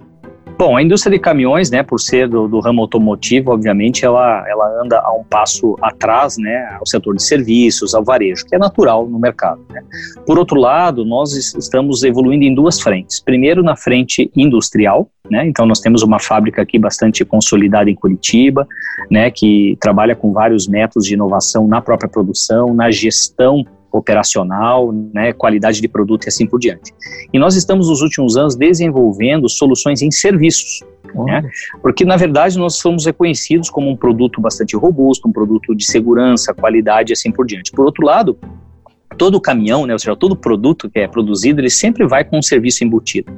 Bom, 0.57 0.75
a 0.75 0.81
indústria 0.81 1.15
de 1.15 1.21
caminhões, 1.21 1.69
né, 1.69 1.83
por 1.83 1.99
ser 1.99 2.27
do, 2.27 2.47
do, 2.47 2.59
ramo 2.59 2.81
automotivo, 2.81 3.51
obviamente, 3.51 4.03
ela, 4.03 4.43
ela 4.49 4.81
anda 4.83 4.99
a 4.99 5.13
um 5.13 5.23
passo 5.23 5.75
atrás, 5.83 6.35
né, 6.39 6.75
ao 6.79 6.85
setor 6.87 7.15
de 7.15 7.21
serviços, 7.21 7.93
ao 7.93 8.03
varejo, 8.03 8.43
que 8.43 8.55
é 8.55 8.57
natural 8.57 9.07
no 9.07 9.19
mercado. 9.19 9.61
Né. 9.69 9.83
Por 10.25 10.39
outro 10.39 10.59
lado, 10.59 11.05
nós 11.05 11.31
estamos 11.53 12.01
evoluindo 12.01 12.43
em 12.43 12.55
duas 12.55 12.81
frentes. 12.81 13.19
Primeiro, 13.19 13.61
na 13.61 13.75
frente 13.75 14.31
industrial, 14.35 15.07
né, 15.29 15.45
então 15.45 15.63
nós 15.63 15.79
temos 15.79 16.01
uma 16.01 16.19
fábrica 16.19 16.63
aqui 16.63 16.79
bastante 16.79 17.23
consolidada 17.23 17.91
em 17.91 17.95
Curitiba, 17.95 18.67
né, 19.11 19.29
que 19.29 19.77
trabalha 19.79 20.15
com 20.15 20.33
vários 20.33 20.67
métodos 20.67 21.07
de 21.07 21.13
inovação 21.13 21.67
na 21.67 21.81
própria 21.81 22.09
produção, 22.09 22.73
na 22.73 22.89
gestão 22.89 23.63
operacional, 23.91 24.91
né, 25.13 25.33
qualidade 25.33 25.81
de 25.81 25.87
produto 25.87 26.25
e 26.25 26.29
assim 26.29 26.45
por 26.45 26.59
diante. 26.59 26.93
E 27.31 27.39
nós 27.39 27.55
estamos 27.55 27.89
nos 27.89 28.01
últimos 28.01 28.37
anos 28.37 28.55
desenvolvendo 28.55 29.47
soluções 29.49 30.01
em 30.01 30.11
serviços, 30.11 30.83
né, 31.25 31.49
porque 31.81 32.05
na 32.05 32.17
verdade 32.17 32.57
nós 32.57 32.77
somos 32.77 33.05
reconhecidos 33.05 33.69
como 33.69 33.89
um 33.89 33.95
produto 33.95 34.41
bastante 34.41 34.75
robusto, 34.75 35.27
um 35.27 35.31
produto 35.31 35.75
de 35.75 35.85
segurança, 35.85 36.53
qualidade 36.53 37.11
e 37.11 37.13
assim 37.13 37.31
por 37.31 37.45
diante. 37.45 37.71
Por 37.71 37.85
outro 37.85 38.05
lado, 38.05 38.37
todo 39.17 39.41
caminhão, 39.41 39.85
né, 39.85 39.93
ou 39.93 39.99
seja, 39.99 40.15
todo 40.15 40.35
produto 40.35 40.89
que 40.89 40.99
é 40.99 41.07
produzido, 41.07 41.61
ele 41.61 41.69
sempre 41.69 42.05
vai 42.05 42.23
com 42.23 42.37
um 42.37 42.41
serviço 42.41 42.83
embutido. 42.83 43.31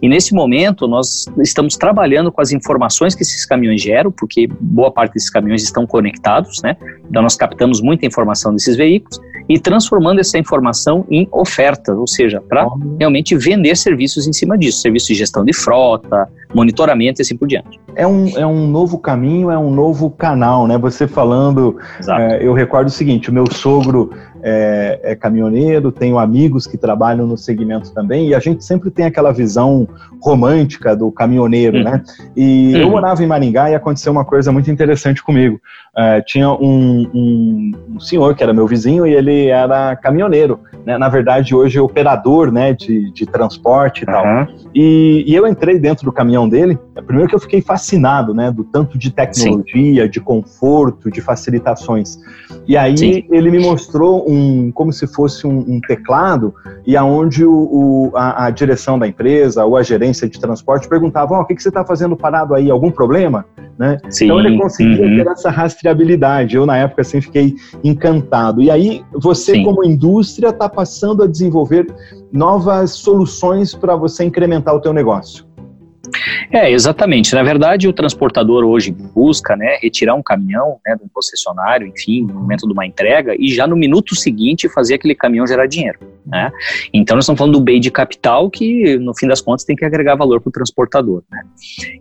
E 0.00 0.08
nesse 0.08 0.34
momento 0.34 0.86
nós 0.86 1.26
estamos 1.38 1.76
trabalhando 1.76 2.30
com 2.30 2.40
as 2.40 2.52
informações 2.52 3.14
que 3.14 3.22
esses 3.22 3.44
caminhões 3.44 3.80
geram, 3.80 4.10
porque 4.10 4.48
boa 4.60 4.90
parte 4.90 5.14
desses 5.14 5.30
caminhões 5.30 5.62
estão 5.62 5.86
conectados, 5.86 6.62
né? 6.62 6.76
Então 7.08 7.22
nós 7.22 7.36
captamos 7.36 7.80
muita 7.80 8.06
informação 8.06 8.52
desses 8.52 8.76
veículos 8.76 9.20
e 9.48 9.58
transformando 9.58 10.20
essa 10.20 10.38
informação 10.38 11.04
em 11.10 11.28
oferta, 11.32 11.94
ou 11.94 12.06
seja, 12.06 12.40
para 12.40 12.66
realmente 12.98 13.36
vender 13.36 13.76
serviços 13.76 14.26
em 14.26 14.32
cima 14.32 14.56
disso, 14.56 14.80
serviços 14.80 15.08
de 15.08 15.14
gestão 15.14 15.44
de 15.44 15.52
frota, 15.52 16.28
monitoramento 16.54 17.20
e 17.20 17.22
assim 17.22 17.36
por 17.36 17.48
diante. 17.48 17.80
É 17.94 18.06
um, 18.06 18.38
é 18.38 18.46
um 18.46 18.66
novo 18.66 18.98
caminho, 18.98 19.50
é 19.50 19.58
um 19.58 19.70
novo 19.70 20.10
canal, 20.10 20.66
né? 20.66 20.78
Você 20.78 21.06
falando, 21.06 21.76
é, 22.08 22.46
eu 22.46 22.52
recordo 22.52 22.88
o 22.88 22.90
seguinte, 22.90 23.30
o 23.30 23.32
meu 23.32 23.44
sogro 23.50 24.10
é, 24.42 25.00
é, 25.02 25.14
caminhoneiro, 25.14 25.92
tenho 25.92 26.18
amigos 26.18 26.66
que 26.66 26.76
trabalham 26.76 27.26
no 27.26 27.36
segmento 27.36 27.92
também, 27.94 28.28
e 28.28 28.34
a 28.34 28.40
gente 28.40 28.64
sempre 28.64 28.90
tem 28.90 29.04
aquela 29.04 29.32
visão 29.32 29.88
romântica 30.20 30.96
do 30.96 31.10
caminhoneiro, 31.10 31.78
hum. 31.78 31.84
né? 31.84 32.02
E 32.36 32.72
hum. 32.74 32.78
eu 32.78 32.90
morava 32.90 33.22
em 33.22 33.26
Maringá 33.26 33.70
e 33.70 33.74
aconteceu 33.74 34.12
uma 34.12 34.24
coisa 34.24 34.50
muito 34.52 34.70
interessante 34.70 35.22
comigo. 35.22 35.60
Uh, 35.96 36.24
tinha 36.24 36.50
um, 36.50 37.10
um, 37.12 37.72
um, 37.90 38.00
senhor 38.00 38.34
que 38.34 38.42
era 38.42 38.54
meu 38.54 38.66
vizinho 38.66 39.06
e 39.06 39.12
ele 39.12 39.48
era 39.48 39.94
caminhoneiro, 39.96 40.60
né? 40.86 40.96
Na 40.96 41.08
verdade, 41.08 41.54
hoje 41.54 41.78
é 41.78 41.82
operador, 41.82 42.50
né, 42.50 42.72
de, 42.72 43.12
de 43.12 43.26
transporte 43.26 44.02
e 44.02 44.06
tal. 44.06 44.24
Uhum. 44.24 44.46
E, 44.74 45.24
e, 45.26 45.34
eu 45.34 45.46
entrei 45.46 45.78
dentro 45.78 46.04
do 46.04 46.12
caminhão 46.12 46.48
dele, 46.48 46.78
primeiro 47.06 47.28
que 47.28 47.34
eu 47.34 47.40
fiquei 47.40 47.60
fascinado, 47.60 48.32
né, 48.32 48.50
do 48.50 48.64
tanto 48.64 48.96
de 48.96 49.10
tecnologia, 49.10 50.04
Sim. 50.04 50.10
de 50.10 50.20
conforto, 50.20 51.10
de 51.10 51.20
facilitações. 51.20 52.18
E 52.66 52.76
aí 52.76 52.96
Sim. 52.96 53.24
ele 53.30 53.50
me 53.50 53.58
mostrou 53.58 54.24
um, 54.28 54.31
como 54.74 54.92
se 54.92 55.06
fosse 55.06 55.46
um, 55.46 55.58
um 55.58 55.80
teclado, 55.80 56.54
e 56.86 56.96
aonde 56.96 57.44
o, 57.44 57.52
o 57.52 58.10
a, 58.14 58.46
a, 58.46 58.50
direção 58.50 58.98
da 58.98 59.06
empresa 59.06 59.64
ou 59.64 59.76
a 59.76 59.82
gerência 59.82 60.28
de 60.28 60.40
transporte 60.40 60.88
perguntavam, 60.88 61.38
oh, 61.38 61.42
o 61.42 61.44
que, 61.44 61.54
que 61.54 61.62
você 61.62 61.68
está 61.68 61.84
fazendo 61.84 62.16
parado 62.16 62.54
aí, 62.54 62.70
algum 62.70 62.90
problema? 62.90 63.44
Né? 63.78 63.98
Então 64.22 64.38
ele 64.38 64.58
conseguia 64.58 65.04
uhum. 65.04 65.16
ter 65.16 65.26
essa 65.30 65.50
rastreabilidade. 65.50 66.56
Eu, 66.56 66.66
na 66.66 66.76
época, 66.76 67.02
assim, 67.02 67.20
fiquei 67.20 67.54
encantado. 67.82 68.60
E 68.60 68.70
aí, 68.70 69.04
você, 69.12 69.52
Sim. 69.52 69.64
como 69.64 69.84
indústria, 69.84 70.48
está 70.48 70.68
passando 70.68 71.22
a 71.22 71.26
desenvolver 71.26 71.86
novas 72.30 72.92
soluções 72.92 73.74
para 73.74 73.96
você 73.96 74.24
incrementar 74.24 74.74
o 74.74 74.80
teu 74.80 74.92
negócio. 74.92 75.51
É, 76.50 76.70
exatamente. 76.70 77.34
Na 77.34 77.42
verdade, 77.42 77.86
o 77.86 77.92
transportador 77.92 78.64
hoje 78.64 78.90
busca 78.90 79.56
né, 79.56 79.78
retirar 79.80 80.14
um 80.14 80.22
caminhão 80.22 80.78
né, 80.84 80.96
de 80.96 81.04
um 81.04 81.08
concessionário, 81.08 81.86
enfim, 81.86 82.22
no 82.22 82.34
momento 82.34 82.66
de 82.66 82.72
uma 82.72 82.84
entrega, 82.84 83.34
e 83.38 83.48
já 83.48 83.66
no 83.66 83.76
minuto 83.76 84.14
seguinte 84.14 84.68
fazer 84.68 84.94
aquele 84.94 85.14
caminhão 85.14 85.46
gerar 85.46 85.66
dinheiro. 85.66 85.98
Né? 86.26 86.50
Então, 86.92 87.16
nós 87.16 87.24
estamos 87.24 87.38
falando 87.38 87.58
do 87.58 87.60
bem 87.60 87.80
de 87.80 87.90
capital 87.90 88.50
que, 88.50 88.98
no 88.98 89.16
fim 89.16 89.26
das 89.26 89.40
contas, 89.40 89.64
tem 89.64 89.76
que 89.76 89.84
agregar 89.84 90.14
valor 90.14 90.40
para 90.40 90.50
o 90.50 90.52
transportador. 90.52 91.22
Né? 91.30 91.42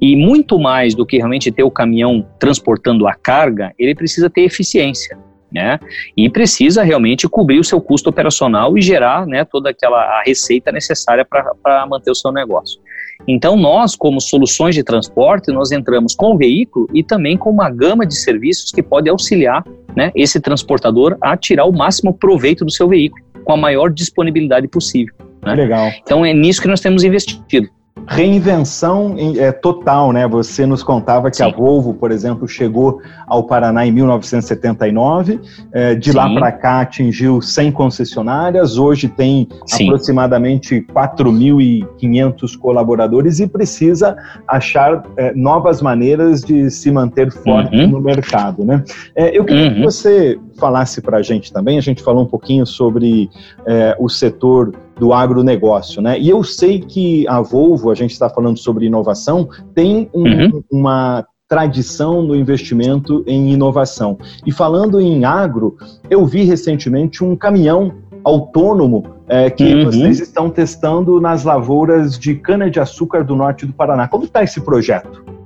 E 0.01 0.15
muito 0.15 0.59
mais 0.59 0.95
do 0.95 1.05
que 1.05 1.17
realmente 1.17 1.51
ter 1.51 1.63
o 1.63 1.71
caminhão 1.71 2.25
transportando 2.39 3.07
a 3.07 3.13
carga, 3.13 3.73
ele 3.77 3.95
precisa 3.95 4.29
ter 4.29 4.41
eficiência. 4.41 5.17
Né? 5.51 5.77
E 6.15 6.29
precisa 6.29 6.81
realmente 6.81 7.27
cobrir 7.27 7.59
o 7.59 7.63
seu 7.63 7.81
custo 7.81 8.09
operacional 8.09 8.77
e 8.77 8.81
gerar 8.81 9.27
né, 9.27 9.43
toda 9.43 9.69
aquela 9.69 10.23
receita 10.23 10.71
necessária 10.71 11.25
para 11.25 11.85
manter 11.85 12.09
o 12.09 12.15
seu 12.15 12.31
negócio. 12.31 12.79
Então, 13.27 13.55
nós, 13.55 13.95
como 13.95 14.19
soluções 14.19 14.75
de 14.75 14.83
transporte, 14.83 15.51
nós 15.51 15.71
entramos 15.71 16.15
com 16.15 16.33
o 16.33 16.37
veículo 16.37 16.87
e 16.93 17.03
também 17.03 17.37
com 17.37 17.49
uma 17.49 17.69
gama 17.69 18.05
de 18.05 18.15
serviços 18.15 18.71
que 18.71 18.81
pode 18.81 19.09
auxiliar 19.09 19.63
né, 19.95 20.11
esse 20.15 20.39
transportador 20.39 21.17
a 21.21 21.35
tirar 21.37 21.65
o 21.65 21.71
máximo 21.71 22.13
proveito 22.13 22.65
do 22.65 22.71
seu 22.71 22.87
veículo, 22.87 23.23
com 23.43 23.53
a 23.53 23.57
maior 23.57 23.91
disponibilidade 23.91 24.67
possível. 24.67 25.13
Né? 25.45 25.55
Legal. 25.55 25.91
Então, 26.01 26.25
é 26.25 26.33
nisso 26.33 26.61
que 26.61 26.67
nós 26.67 26.79
temos 26.79 27.03
investido. 27.03 27.69
Reinvenção 28.07 29.15
é, 29.37 29.51
total, 29.51 30.11
né? 30.11 30.27
Você 30.27 30.65
nos 30.65 30.83
contava 30.83 31.29
que 31.29 31.37
Sim. 31.37 31.43
a 31.43 31.49
Volvo, 31.49 31.93
por 31.93 32.11
exemplo, 32.11 32.47
chegou 32.47 33.01
ao 33.27 33.43
Paraná 33.43 33.85
em 33.85 33.91
1979, 33.91 35.39
é, 35.71 35.95
de 35.95 36.11
Sim. 36.11 36.17
lá 36.17 36.33
para 36.33 36.51
cá 36.51 36.81
atingiu 36.81 37.41
100 37.41 37.71
concessionárias, 37.71 38.77
hoje 38.77 39.07
tem 39.07 39.47
Sim. 39.65 39.85
aproximadamente 39.85 40.85
4.500 40.93 42.57
colaboradores 42.57 43.39
e 43.39 43.47
precisa 43.47 44.15
achar 44.47 45.03
é, 45.17 45.33
novas 45.33 45.81
maneiras 45.81 46.41
de 46.41 46.69
se 46.69 46.91
manter 46.91 47.31
forte 47.31 47.75
uhum. 47.75 47.87
no 47.87 48.01
mercado, 48.01 48.63
né? 48.63 48.83
É, 49.15 49.37
eu 49.37 49.45
queria 49.45 49.67
uhum. 49.67 49.75
que 49.75 49.81
você 49.81 50.39
falasse 50.61 51.01
para 51.01 51.17
a 51.17 51.21
gente 51.23 51.51
também, 51.51 51.79
a 51.79 51.81
gente 51.81 52.03
falou 52.03 52.23
um 52.23 52.27
pouquinho 52.27 52.67
sobre 52.67 53.31
é, 53.65 53.95
o 53.99 54.07
setor 54.07 54.73
do 54.99 55.11
agronegócio, 55.11 56.01
né? 56.01 56.19
E 56.19 56.29
eu 56.29 56.43
sei 56.43 56.79
que 56.79 57.27
a 57.27 57.41
Volvo, 57.41 57.89
a 57.89 57.95
gente 57.95 58.11
está 58.11 58.29
falando 58.29 58.59
sobre 58.59 58.85
inovação, 58.85 59.49
tem 59.73 60.07
um, 60.13 60.23
uhum. 60.23 60.63
uma 60.71 61.25
tradição 61.49 62.21
no 62.21 62.35
investimento 62.35 63.23
em 63.25 63.51
inovação. 63.51 64.17
E 64.45 64.51
falando 64.51 65.01
em 65.01 65.25
agro, 65.25 65.75
eu 66.09 66.25
vi 66.25 66.43
recentemente 66.43 67.23
um 67.23 67.35
caminhão 67.35 67.91
autônomo 68.23 69.03
é, 69.27 69.49
que 69.49 69.73
uhum. 69.73 69.85
vocês 69.85 70.19
estão 70.19 70.49
testando 70.49 71.19
nas 71.19 71.43
lavouras 71.43 72.17
de 72.19 72.35
cana-de-açúcar 72.35 73.23
do 73.23 73.35
norte 73.35 73.65
do 73.65 73.73
Paraná. 73.73 74.07
Como 74.07 74.25
está 74.25 74.43
esse 74.43 74.61
projeto? 74.61 75.40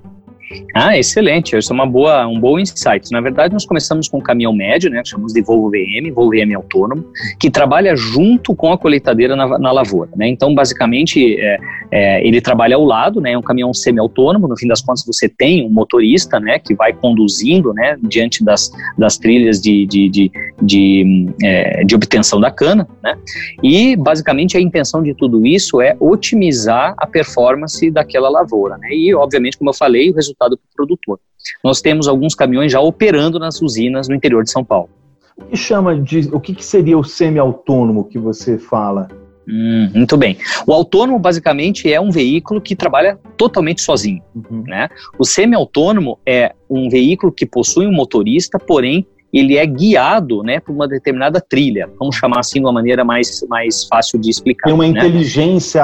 Ah, 0.73 0.97
excelente. 0.97 1.57
Isso 1.57 1.71
é 1.71 1.73
uma 1.73 1.85
boa, 1.85 2.27
um 2.27 2.39
bom 2.39 2.59
insight. 2.59 3.11
Na 3.11 3.21
verdade, 3.21 3.53
nós 3.53 3.65
começamos 3.65 4.07
com 4.07 4.17
um 4.17 4.21
caminhão 4.21 4.53
médio, 4.53 4.89
né, 4.89 5.01
que 5.01 5.09
chamamos 5.09 5.33
de 5.33 5.41
Volvo 5.41 5.69
VM, 5.69 6.13
Volvo 6.13 6.31
VM 6.31 6.53
autônomo, 6.55 7.05
que 7.39 7.49
trabalha 7.49 7.95
junto 7.95 8.55
com 8.55 8.71
a 8.71 8.77
colheitadeira 8.77 9.35
na, 9.35 9.57
na 9.57 9.71
lavoura. 9.71 10.09
Né? 10.15 10.27
Então, 10.27 10.53
basicamente, 10.53 11.39
é, 11.39 11.57
é, 11.91 12.27
ele 12.27 12.39
trabalha 12.41 12.75
ao 12.75 12.83
lado, 12.83 13.19
né, 13.19 13.31
é 13.31 13.37
um 13.37 13.41
caminhão 13.41 13.73
semi-autônomo. 13.73 14.47
No 14.47 14.57
fim 14.57 14.67
das 14.67 14.81
contas, 14.81 15.03
você 15.05 15.27
tem 15.27 15.65
um 15.65 15.69
motorista, 15.69 16.39
né, 16.39 16.59
que 16.59 16.75
vai 16.75 16.93
conduzindo, 16.93 17.73
né, 17.73 17.97
diante 18.01 18.43
das, 18.43 18.71
das 18.97 19.17
trilhas 19.17 19.59
de, 19.61 19.85
de, 19.85 20.09
de, 20.09 20.31
de, 20.61 21.27
é, 21.43 21.83
de 21.83 21.95
obtenção 21.95 22.39
da 22.39 22.51
cana, 22.51 22.87
né? 23.03 23.17
E 23.63 23.95
basicamente 23.95 24.57
a 24.57 24.61
intenção 24.61 25.01
de 25.01 25.13
tudo 25.13 25.45
isso 25.45 25.81
é 25.81 25.95
otimizar 25.99 26.93
a 26.97 27.07
performance 27.07 27.89
daquela 27.89 28.29
lavoura, 28.29 28.77
né? 28.77 28.89
E 28.91 29.13
obviamente, 29.13 29.57
como 29.57 29.69
eu 29.69 29.73
falei, 29.73 30.11
o 30.11 30.13
resultado 30.13 30.34
resultado 30.35 30.57
para 30.57 30.65
o 30.65 30.75
produtor. 30.75 31.19
Nós 31.63 31.81
temos 31.81 32.07
alguns 32.07 32.35
caminhões 32.35 32.71
já 32.71 32.79
operando 32.79 33.39
nas 33.39 33.61
usinas 33.61 34.07
no 34.07 34.15
interior 34.15 34.43
de 34.43 34.51
São 34.51 34.63
Paulo. 34.63 34.89
O 35.37 35.45
que 35.45 35.57
chama 35.57 35.99
de, 35.99 36.29
o 36.31 36.39
que, 36.39 36.53
que 36.53 36.63
seria 36.63 36.97
o 36.97 37.03
semi-autônomo 37.03 38.05
que 38.05 38.17
você 38.17 38.57
fala? 38.57 39.07
Hum, 39.47 39.91
muito 39.93 40.17
bem. 40.17 40.37
O 40.65 40.73
autônomo 40.73 41.19
basicamente 41.19 41.91
é 41.91 42.01
um 42.01 42.09
veículo 42.09 42.59
que 42.59 42.75
trabalha 42.75 43.19
totalmente 43.37 43.81
sozinho. 43.81 44.23
Uhum. 44.33 44.63
Né? 44.65 44.89
O 45.19 45.25
semi-autônomo 45.25 46.17
é 46.25 46.55
um 46.69 46.89
veículo 46.89 47.31
que 47.31 47.45
possui 47.45 47.85
um 47.85 47.93
motorista, 47.93 48.57
porém 48.57 49.05
ele 49.39 49.57
é 49.57 49.65
guiado 49.65 50.41
né, 50.41 50.61
por 50.61 50.73
uma 50.73 50.87
determinada 50.87 51.41
trilha, 51.41 51.89
vamos 51.99 52.15
chamar 52.15 52.39
assim 52.39 52.59
de 52.59 52.65
uma 52.65 52.71
maneira 52.71 53.03
mais, 53.03 53.45
mais 53.49 53.83
fácil 53.83 54.17
de 54.17 54.29
explicar. 54.29 54.67
Tem 54.67 54.73
uma 54.73 54.87
né? 54.87 54.91
inteligência 54.91 55.83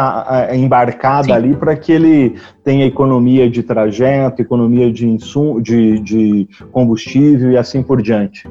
embarcada 0.53 1.25
Sim. 1.25 1.31
ali 1.33 1.55
para 1.55 1.75
que 1.75 1.91
ele 1.91 2.35
tenha 2.63 2.85
economia 2.85 3.49
de 3.49 3.61
trajeto, 3.61 4.41
economia 4.41 4.91
de, 4.91 5.05
insumo, 5.05 5.61
de, 5.61 5.99
de 5.99 6.47
combustível 6.71 7.51
e 7.51 7.57
assim 7.57 7.83
por 7.83 8.01
diante. 8.01 8.47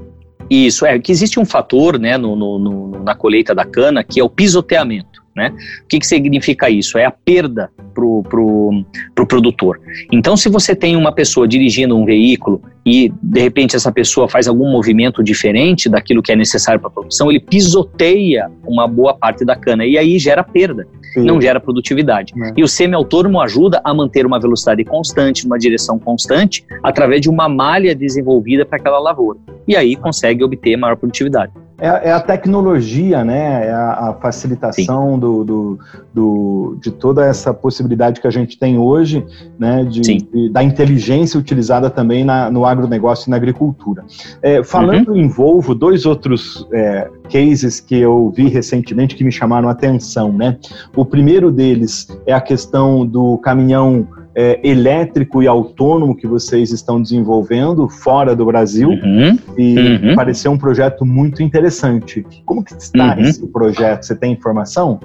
Isso, 0.50 0.84
é 0.84 0.98
que 0.98 1.12
existe 1.12 1.40
um 1.40 1.44
fator 1.44 1.98
né, 1.98 2.18
no, 2.18 2.36
no, 2.36 2.58
no, 2.58 3.02
na 3.02 3.14
colheita 3.14 3.54
da 3.54 3.64
cana 3.64 4.04
que 4.04 4.20
é 4.20 4.24
o 4.24 4.28
pisoteamento. 4.28 5.09
Né? 5.40 5.54
O 5.84 5.88
que, 5.88 5.98
que 5.98 6.06
significa 6.06 6.68
isso? 6.68 6.98
É 6.98 7.06
a 7.06 7.10
perda 7.10 7.70
para 7.94 8.04
o 8.04 8.22
pro, 8.22 8.84
pro 9.14 9.26
produtor. 9.26 9.80
Então, 10.12 10.36
se 10.36 10.50
você 10.50 10.76
tem 10.76 10.96
uma 10.96 11.12
pessoa 11.12 11.48
dirigindo 11.48 11.96
um 11.96 12.04
veículo 12.04 12.60
e 12.84 13.10
de 13.22 13.40
repente 13.40 13.74
essa 13.74 13.90
pessoa 13.90 14.28
faz 14.28 14.46
algum 14.46 14.70
movimento 14.70 15.24
diferente 15.24 15.88
daquilo 15.88 16.22
que 16.22 16.30
é 16.30 16.36
necessário 16.36 16.78
para 16.78 16.90
a 16.90 16.92
produção, 16.92 17.30
ele 17.30 17.40
pisoteia 17.40 18.50
uma 18.66 18.86
boa 18.86 19.14
parte 19.14 19.42
da 19.42 19.56
cana 19.56 19.86
e 19.86 19.96
aí 19.96 20.18
gera 20.18 20.44
perda, 20.44 20.86
Sim. 21.14 21.24
não 21.24 21.40
gera 21.40 21.58
produtividade. 21.58 22.34
É. 22.36 22.52
E 22.54 22.62
o 22.62 22.68
semi-autônomo 22.68 23.40
ajuda 23.40 23.80
a 23.82 23.94
manter 23.94 24.26
uma 24.26 24.38
velocidade 24.38 24.84
constante, 24.84 25.46
uma 25.46 25.58
direção 25.58 25.98
constante, 25.98 26.66
através 26.82 27.22
de 27.22 27.30
uma 27.30 27.48
malha 27.48 27.94
desenvolvida 27.94 28.66
para 28.66 28.76
aquela 28.76 28.98
lavoura. 28.98 29.38
E 29.66 29.74
aí 29.74 29.96
consegue 29.96 30.44
obter 30.44 30.76
maior 30.76 30.96
produtividade. 30.96 31.50
É, 31.80 32.08
é, 32.08 32.12
a 32.12 32.20
tecnologia, 32.20 33.24
né? 33.24 33.66
É 33.66 33.72
a, 33.72 34.10
a 34.10 34.14
facilitação 34.14 35.18
do, 35.18 35.44
do, 35.44 35.78
do, 36.12 36.78
de 36.80 36.90
toda 36.90 37.24
essa 37.24 37.54
possibilidade 37.54 38.20
que 38.20 38.26
a 38.26 38.30
gente 38.30 38.58
tem 38.58 38.78
hoje, 38.78 39.24
né? 39.58 39.84
De, 39.84 40.00
de 40.00 40.50
da 40.50 40.62
inteligência 40.62 41.40
utilizada 41.40 41.88
também 41.88 42.24
na, 42.24 42.50
no 42.50 42.66
agronegócio 42.66 43.28
e 43.28 43.30
na 43.30 43.36
agricultura. 43.36 44.04
É, 44.42 44.62
falando 44.62 45.10
uhum. 45.10 45.16
em 45.16 45.28
Volvo, 45.28 45.74
dois 45.74 46.04
outros 46.04 46.66
é, 46.72 47.08
cases 47.30 47.80
que 47.80 47.96
eu 47.96 48.32
vi 48.36 48.48
recentemente 48.48 49.14
que 49.14 49.24
me 49.24 49.32
chamaram 49.32 49.68
a 49.68 49.72
atenção, 49.72 50.32
né? 50.32 50.58
O 50.94 51.04
primeiro 51.04 51.50
deles 51.50 52.08
é 52.26 52.32
a 52.32 52.40
questão 52.40 53.06
do 53.06 53.38
caminhão 53.38 54.06
é, 54.34 54.60
elétrico 54.62 55.42
e 55.42 55.46
autônomo 55.46 56.14
que 56.14 56.26
vocês 56.26 56.70
estão 56.70 57.00
desenvolvendo 57.00 57.88
fora 57.88 58.34
do 58.34 58.44
Brasil 58.44 58.90
uhum, 58.90 59.38
e 59.56 59.76
uhum. 59.78 60.14
pareceu 60.14 60.52
um 60.52 60.58
projeto 60.58 61.04
muito 61.04 61.42
interessante. 61.42 62.24
Como 62.44 62.64
que 62.64 62.72
está 62.74 63.16
uhum. 63.16 63.22
esse 63.22 63.46
projeto? 63.48 64.04
Você 64.04 64.14
tem 64.14 64.32
informação? 64.32 65.00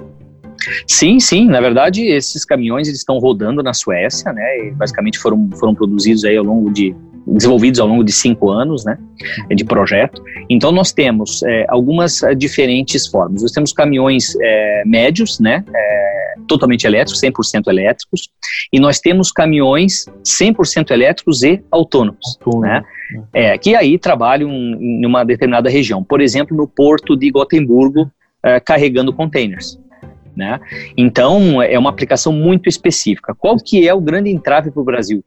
Sim, 0.86 1.20
sim. 1.20 1.46
Na 1.46 1.60
verdade, 1.60 2.02
esses 2.02 2.44
caminhões 2.44 2.88
eles 2.88 3.00
estão 3.00 3.18
rodando 3.18 3.62
na 3.62 3.74
Suécia, 3.74 4.32
né? 4.32 4.66
E 4.66 4.70
basicamente 4.72 5.18
foram, 5.18 5.48
foram 5.54 5.74
produzidos 5.74 6.24
aí 6.24 6.36
ao 6.36 6.44
longo 6.44 6.70
de 6.70 6.94
desenvolvidos 7.26 7.80
ao 7.80 7.88
longo 7.88 8.04
de 8.04 8.12
cinco 8.12 8.50
anos, 8.50 8.84
né, 8.84 8.96
de 9.50 9.64
projeto. 9.64 10.22
Então 10.48 10.70
nós 10.70 10.92
temos 10.92 11.42
é, 11.42 11.66
algumas 11.68 12.22
é, 12.22 12.34
diferentes 12.34 13.06
formas. 13.06 13.42
Nós 13.42 13.52
temos 13.52 13.72
caminhões 13.72 14.36
é, 14.40 14.82
médios, 14.86 15.40
né, 15.40 15.64
é, 15.74 16.34
totalmente 16.46 16.86
elétricos, 16.86 17.20
100% 17.20 17.66
elétricos, 17.66 18.28
e 18.72 18.78
nós 18.78 19.00
temos 19.00 19.32
caminhões 19.32 20.06
100% 20.24 20.90
elétricos 20.90 21.42
e 21.42 21.62
autônomos, 21.70 22.38
Autônomo. 22.38 22.62
né, 22.62 22.82
é, 23.32 23.58
que 23.58 23.74
aí 23.74 23.98
trabalham 23.98 24.50
em 24.50 25.04
uma 25.04 25.24
determinada 25.24 25.68
região. 25.68 26.04
Por 26.04 26.20
exemplo, 26.20 26.56
no 26.56 26.68
porto 26.68 27.16
de 27.16 27.30
Gotemburgo, 27.30 28.10
é, 28.42 28.60
carregando 28.60 29.12
containers. 29.12 29.78
Né? 30.36 30.60
Então, 30.96 31.62
é 31.62 31.78
uma 31.78 31.88
aplicação 31.88 32.30
muito 32.30 32.68
específica. 32.68 33.34
Qual 33.34 33.56
que 33.56 33.88
é 33.88 33.94
o 33.94 34.00
grande 34.00 34.30
entrave 34.30 34.70
para 34.70 34.82
o 34.82 34.84
Brasil? 34.84 35.24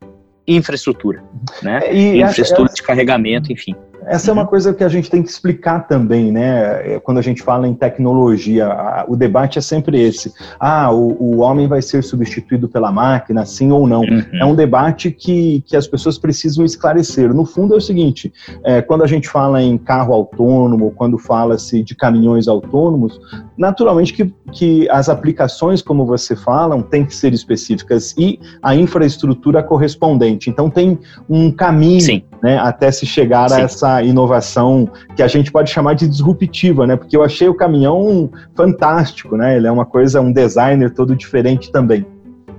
Infraestrutura, 0.47 1.23
né? 1.61 1.93
E 1.93 2.21
infraestrutura 2.21 2.69
de 2.73 2.81
carregamento, 2.81 3.51
enfim. 3.51 3.75
Essa 4.09 4.31
é 4.31 4.33
uma 4.33 4.47
coisa 4.47 4.73
que 4.73 4.83
a 4.83 4.89
gente 4.89 5.07
tem 5.07 5.21
que 5.21 5.29
explicar 5.29 5.87
também, 5.87 6.31
né? 6.31 6.95
É, 6.95 6.99
quando 6.99 7.19
a 7.19 7.21
gente 7.21 7.43
fala 7.43 7.67
em 7.67 7.75
tecnologia, 7.75 8.67
o 9.07 9.15
debate 9.15 9.59
é 9.59 9.61
sempre 9.61 10.01
esse. 10.01 10.33
Ah, 10.59 10.91
o, 10.91 11.15
o 11.19 11.37
homem 11.41 11.67
vai 11.67 11.79
ser 11.81 12.03
substituído 12.03 12.67
pela 12.67 12.91
máquina, 12.91 13.45
sim 13.45 13.71
ou 13.71 13.85
não? 13.85 14.01
Uhum. 14.01 14.23
É 14.33 14.45
um 14.45 14.55
debate 14.55 15.11
que, 15.11 15.61
que 15.61 15.77
as 15.77 15.85
pessoas 15.85 16.17
precisam 16.17 16.65
esclarecer. 16.65 17.31
No 17.33 17.45
fundo 17.45 17.75
é 17.75 17.77
o 17.77 17.81
seguinte, 17.81 18.33
é, 18.63 18.81
quando 18.81 19.03
a 19.03 19.07
gente 19.07 19.29
fala 19.29 19.61
em 19.61 19.77
carro 19.77 20.11
autônomo, 20.11 20.91
quando 20.95 21.19
fala-se 21.19 21.83
de 21.83 21.95
caminhões 21.95 22.47
autônomos, 22.47 23.21
naturalmente 23.55 24.13
que, 24.13 24.33
que 24.51 24.89
as 24.89 25.07
aplicações, 25.07 25.83
como 25.83 26.03
você 26.03 26.35
fala, 26.35 26.81
têm 26.81 27.05
que 27.05 27.15
ser 27.15 27.31
específicas 27.31 28.15
e 28.17 28.39
a 28.59 28.75
infraestrutura 28.75 29.61
correspondente. 29.61 30.49
Então 30.49 30.67
tem 30.67 30.97
um 31.29 31.51
caminho 31.51 32.23
né, 32.41 32.57
até 32.57 32.91
se 32.91 33.05
chegar 33.05 33.49
Sim. 33.49 33.55
a 33.55 33.59
essa 33.59 34.03
inovação 34.03 34.89
que 35.15 35.21
a 35.21 35.27
gente 35.27 35.51
pode 35.51 35.69
chamar 35.69 35.93
de 35.93 36.07
disruptiva, 36.07 36.87
né? 36.87 36.95
Porque 36.95 37.15
eu 37.15 37.23
achei 37.23 37.47
o 37.47 37.53
caminhão 37.53 38.29
fantástico, 38.55 39.35
né? 39.35 39.57
Ele 39.57 39.67
é 39.67 39.71
uma 39.71 39.85
coisa, 39.85 40.21
um 40.21 40.31
designer 40.31 40.91
todo 40.91 41.15
diferente 41.15 41.71
também. 41.71 42.05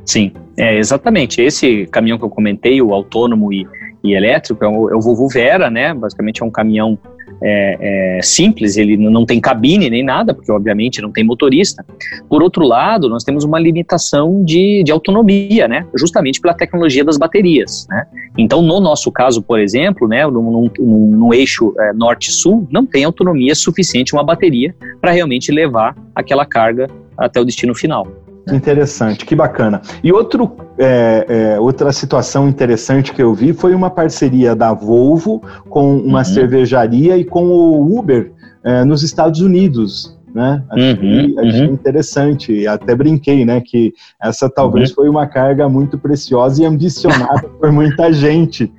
Sim, 0.05 0.33
é 0.57 0.79
exatamente. 0.79 1.41
Esse 1.41 1.87
caminhão 1.87 2.19
que 2.19 2.25
eu 2.25 2.31
comentei, 2.31 2.81
o 2.83 2.93
autônomo 2.93 3.53
e, 3.53 3.67
e 4.03 4.15
elétrico, 4.15 4.65
é 4.65 4.69
o, 4.69 4.91
é 4.91 4.97
o 4.97 5.01
Volvo 5.01 5.29
Vera, 5.29 5.71
né? 5.71 5.95
Basicamente 5.95 6.43
é 6.43 6.45
um 6.45 6.51
caminhão 6.51 6.99
é, 7.43 8.19
é, 8.19 8.23
simples, 8.23 8.77
ele 8.77 8.97
não 8.97 9.25
tem 9.25 9.41
cabine 9.41 9.89
nem 9.89 10.03
nada, 10.03 10.35
porque 10.35 10.51
obviamente 10.53 11.01
não 11.01 11.11
tem 11.11 11.25
motorista. 11.25 11.85
Por 12.29 12.43
outro 12.43 12.65
lado, 12.65 13.09
nós 13.09 13.25
temos 13.25 13.45
uma 13.45 13.59
limitação 13.59 14.45
de, 14.45 14.83
de 14.85 14.93
autonomia, 14.93 15.67
né? 15.67 15.87
justamente 15.97 16.41
pela 16.41 16.55
tecnologia 16.55 17.05
das 17.05 17.17
baterias. 17.17 17.87
Né? 17.89 18.07
Então, 18.37 18.63
no 18.63 18.81
nosso 18.81 19.11
caso, 19.11 19.43
por 19.43 19.59
exemplo, 19.59 20.07
né, 20.07 20.27
no 20.27 21.35
eixo 21.35 21.75
é, 21.79 21.93
norte-sul, 21.93 22.67
não 22.71 22.85
tem 22.85 23.05
autonomia 23.05 23.55
suficiente 23.55 24.13
uma 24.13 24.25
bateria 24.25 24.75
para 25.01 25.13
realmente 25.13 25.51
levar 25.51 25.97
aquela 26.15 26.45
carga 26.45 26.87
até 27.17 27.41
o 27.41 27.45
destino 27.45 27.75
final. 27.75 28.07
Que 28.49 28.57
interessante, 28.57 29.25
que 29.25 29.37
bacana. 29.37 29.81
E 30.03 30.13
outro, 30.13 30.57
é, 30.79 31.27
é, 31.29 31.61
outra 31.61 31.93
situação 31.93 32.49
interessante 32.49 33.13
que 33.13 33.23
eu 33.23 33.35
vi 33.35 33.53
foi 33.53 33.75
uma 33.75 33.91
parceria 33.91 34.55
da 34.55 34.73
Volvo 34.73 35.43
com 35.69 35.97
uma 35.97 36.19
uhum. 36.19 36.25
cervejaria 36.25 37.17
e 37.17 37.25
com 37.25 37.45
o 37.45 37.99
Uber 37.99 38.33
é, 38.65 38.85
nos 38.85 39.03
Estados 39.03 39.41
Unidos. 39.41 40.19
né? 40.35 40.63
Achei, 40.71 40.93
uhum, 40.93 41.41
achei 41.41 41.67
uhum. 41.67 41.73
interessante, 41.75 42.67
até 42.67 42.95
brinquei, 42.95 43.45
né, 43.45 43.61
que 43.61 43.93
essa 44.23 44.49
talvez 44.49 44.91
uhum. 44.91 44.95
foi 44.95 45.09
uma 45.09 45.27
carga 45.27 45.69
muito 45.69 45.99
preciosa 45.99 46.63
e 46.63 46.67
ambicionada 46.67 47.49
por 47.61 47.73
muita 47.73 48.13
gente. 48.13 48.73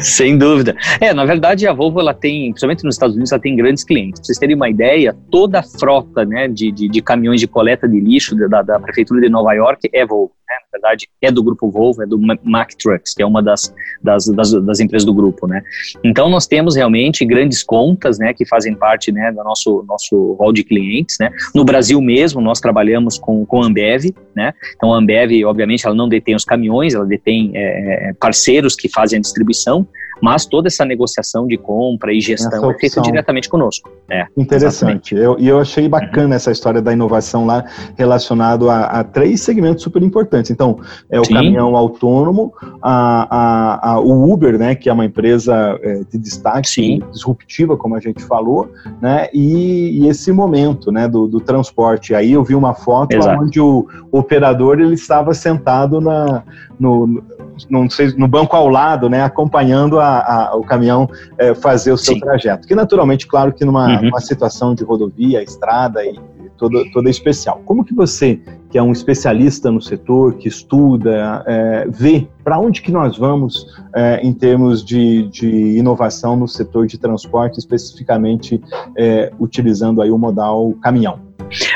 Sem 0.00 0.36
dúvida. 0.38 0.74
É, 1.00 1.12
na 1.12 1.24
verdade, 1.24 1.66
a 1.66 1.72
Volvo, 1.72 2.00
ela 2.00 2.14
tem, 2.14 2.50
principalmente 2.50 2.84
nos 2.84 2.94
Estados 2.94 3.14
Unidos, 3.14 3.32
ela 3.32 3.40
tem 3.40 3.56
grandes 3.56 3.84
clientes. 3.84 4.20
Pra 4.20 4.26
vocês 4.26 4.38
terem 4.38 4.56
uma 4.56 4.68
ideia, 4.68 5.16
toda 5.30 5.60
a 5.60 5.62
frota 5.62 6.24
né, 6.24 6.48
de, 6.48 6.70
de, 6.70 6.88
de 6.88 7.02
caminhões 7.02 7.40
de 7.40 7.46
coleta 7.46 7.88
de 7.88 8.00
lixo 8.00 8.36
da, 8.48 8.62
da 8.62 8.78
Prefeitura 8.78 9.20
de 9.20 9.28
Nova 9.28 9.52
York 9.52 9.88
é 9.92 10.06
Volvo 10.06 10.32
né, 10.50 10.56
na 10.72 10.78
verdade 10.78 11.08
é 11.22 11.30
do 11.30 11.42
grupo 11.42 11.70
Volvo, 11.70 12.02
é 12.02 12.06
do 12.06 12.18
Mack 12.42 12.76
Trucks, 12.76 13.14
que 13.14 13.22
é 13.22 13.26
uma 13.26 13.42
das, 13.42 13.72
das, 14.02 14.26
das, 14.26 14.52
das, 14.52 14.80
empresas 14.80 15.06
do 15.06 15.14
grupo, 15.14 15.46
né. 15.46 15.62
Então 16.04 16.28
nós 16.28 16.46
temos 16.46 16.74
realmente 16.74 17.24
grandes 17.24 17.62
contas, 17.62 18.18
né, 18.18 18.34
que 18.34 18.44
fazem 18.44 18.74
parte, 18.74 19.12
né, 19.12 19.30
do 19.30 19.44
nosso, 19.44 19.84
nosso 19.86 20.34
hall 20.34 20.52
de 20.52 20.64
clientes, 20.64 21.16
né. 21.20 21.30
No 21.54 21.64
Brasil 21.64 22.00
mesmo, 22.00 22.40
nós 22.40 22.60
trabalhamos 22.60 23.18
com, 23.18 23.46
com 23.46 23.62
a 23.62 23.66
Ambev, 23.66 24.12
né, 24.34 24.52
então 24.74 24.92
a 24.92 24.98
Ambev, 24.98 25.44
obviamente, 25.46 25.86
ela 25.86 25.94
não 25.94 26.08
detém 26.08 26.34
os 26.34 26.44
caminhões, 26.44 26.94
ela 26.94 27.06
detém 27.06 27.52
é, 27.54 28.12
parceiros 28.18 28.74
que 28.74 28.88
fazem 28.88 29.18
a 29.18 29.20
distribuição, 29.20 29.86
mas 30.20 30.46
toda 30.46 30.68
essa 30.68 30.84
negociação 30.84 31.46
de 31.46 31.56
compra 31.56 32.12
e 32.12 32.20
gestão 32.20 32.70
é 32.70 32.78
feita 32.78 33.00
diretamente 33.00 33.48
conosco. 33.48 33.90
É, 34.08 34.26
Interessante. 34.36 35.14
E 35.14 35.18
eu, 35.18 35.38
eu 35.38 35.58
achei 35.58 35.88
bacana 35.88 36.28
uhum. 36.28 36.34
essa 36.34 36.50
história 36.50 36.82
da 36.82 36.92
inovação 36.92 37.46
lá 37.46 37.64
relacionado 37.96 38.68
a, 38.68 38.84
a, 38.84 39.04
três 39.04 39.40
segmentos 39.40 39.82
super 39.82 40.02
importantes. 40.02 40.50
Então, 40.50 40.78
é 41.10 41.20
o 41.20 41.24
Sim. 41.24 41.34
caminhão 41.34 41.76
autônomo, 41.76 42.52
a, 42.82 43.26
a, 43.30 43.92
a, 43.92 44.00
o 44.00 44.32
Uber, 44.32 44.58
né, 44.58 44.74
que 44.74 44.88
é 44.88 44.92
uma 44.92 45.04
empresa 45.04 45.78
é, 45.82 46.02
de 46.10 46.18
destaque, 46.18 46.68
Sim. 46.68 47.02
disruptiva, 47.12 47.76
como 47.76 47.94
a 47.94 48.00
gente 48.00 48.22
falou, 48.24 48.70
né, 49.00 49.28
e, 49.32 50.02
e 50.02 50.08
esse 50.08 50.32
momento, 50.32 50.90
né, 50.92 51.08
do, 51.08 51.26
do, 51.26 51.40
transporte. 51.40 52.14
Aí 52.14 52.32
eu 52.32 52.44
vi 52.44 52.54
uma 52.54 52.74
foto 52.74 53.16
onde 53.40 53.60
o, 53.60 53.86
o 54.10 54.18
operador 54.18 54.80
ele 54.80 54.94
estava 54.94 55.32
sentado 55.34 56.00
na, 56.00 56.42
no, 56.78 57.22
não 57.68 57.88
sei, 57.90 58.12
no 58.16 58.28
banco 58.28 58.56
ao 58.56 58.68
lado, 58.68 59.08
né, 59.08 59.22
acompanhando 59.22 59.98
a, 59.98 60.18
a, 60.20 60.56
o 60.56 60.62
caminhão 60.62 61.08
é, 61.38 61.54
fazer 61.54 61.92
o 61.92 61.96
seu 61.96 62.14
Sim. 62.14 62.20
trajeto. 62.20 62.66
Que 62.66 62.74
naturalmente, 62.74 63.26
claro 63.26 63.52
que 63.52 63.64
numa, 63.64 64.00
uhum. 64.00 64.10
situação 64.20 64.74
de 64.74 64.84
rodovia, 64.84 65.42
estrada 65.42 66.04
e 66.04 66.18
toda, 66.60 66.84
toda 66.92 67.08
especial. 67.08 67.62
Como 67.64 67.82
que 67.82 67.94
você, 67.94 68.38
que 68.68 68.76
é 68.76 68.82
um 68.82 68.92
especialista 68.92 69.70
no 69.70 69.80
setor, 69.80 70.34
que 70.34 70.46
estuda, 70.46 71.42
é, 71.46 71.86
vê 71.88 72.28
para 72.44 72.58
onde 72.58 72.82
que 72.82 72.92
nós 72.92 73.16
vamos 73.16 73.66
é, 73.94 74.20
em 74.22 74.32
termos 74.32 74.84
de, 74.84 75.26
de, 75.28 75.48
inovação 75.78 76.36
no 76.36 76.46
setor 76.46 76.86
de 76.86 76.98
transporte, 76.98 77.58
especificamente 77.58 78.60
é, 78.96 79.32
utilizando 79.40 80.02
aí 80.02 80.10
o 80.10 80.18
modal 80.18 80.74
caminhão? 80.82 81.30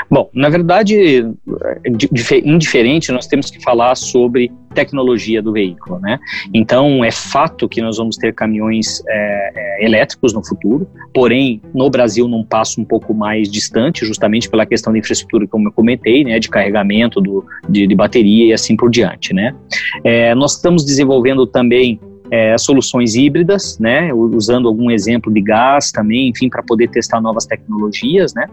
Bom, 0.08 0.30
na 0.32 0.48
verdade, 0.48 1.26
indiferente, 2.44 3.10
nós 3.10 3.26
temos 3.26 3.50
que 3.50 3.60
falar 3.60 3.96
sobre 3.96 4.52
tecnologia 4.74 5.40
do 5.40 5.52
veículo, 5.52 5.98
né? 6.00 6.18
Então, 6.52 7.04
é 7.04 7.10
fato 7.10 7.68
que 7.68 7.80
nós 7.80 7.96
vamos 7.96 8.16
ter 8.16 8.34
caminhões 8.34 9.02
é, 9.08 9.52
é, 9.54 9.84
elétricos 9.84 10.32
no 10.32 10.44
futuro, 10.44 10.86
porém, 11.14 11.62
no 11.72 11.88
Brasil, 11.88 12.28
num 12.28 12.44
passo 12.44 12.80
um 12.80 12.84
pouco 12.84 13.14
mais 13.14 13.50
distante, 13.50 14.04
justamente 14.04 14.48
pela 14.50 14.66
questão 14.66 14.92
da 14.92 14.98
infraestrutura, 14.98 15.46
como 15.46 15.68
eu 15.68 15.72
comentei, 15.72 16.24
né, 16.24 16.38
de 16.38 16.48
carregamento 16.48 17.20
do, 17.20 17.44
de, 17.68 17.86
de 17.86 17.94
bateria 17.94 18.46
e 18.46 18.52
assim 18.52 18.76
por 18.76 18.90
diante, 18.90 19.32
né? 19.32 19.54
É, 20.02 20.34
nós 20.34 20.56
estamos 20.56 20.84
desenvolvendo 20.84 21.46
também 21.46 21.98
é, 22.30 22.56
soluções 22.58 23.14
híbridas, 23.14 23.78
né, 23.78 24.12
usando 24.12 24.68
algum 24.68 24.90
exemplo 24.90 25.32
de 25.32 25.40
gás 25.40 25.90
também, 25.90 26.28
enfim, 26.28 26.48
para 26.48 26.62
poder 26.62 26.88
testar 26.88 27.20
novas 27.20 27.46
tecnologias, 27.46 28.34
né, 28.34 28.46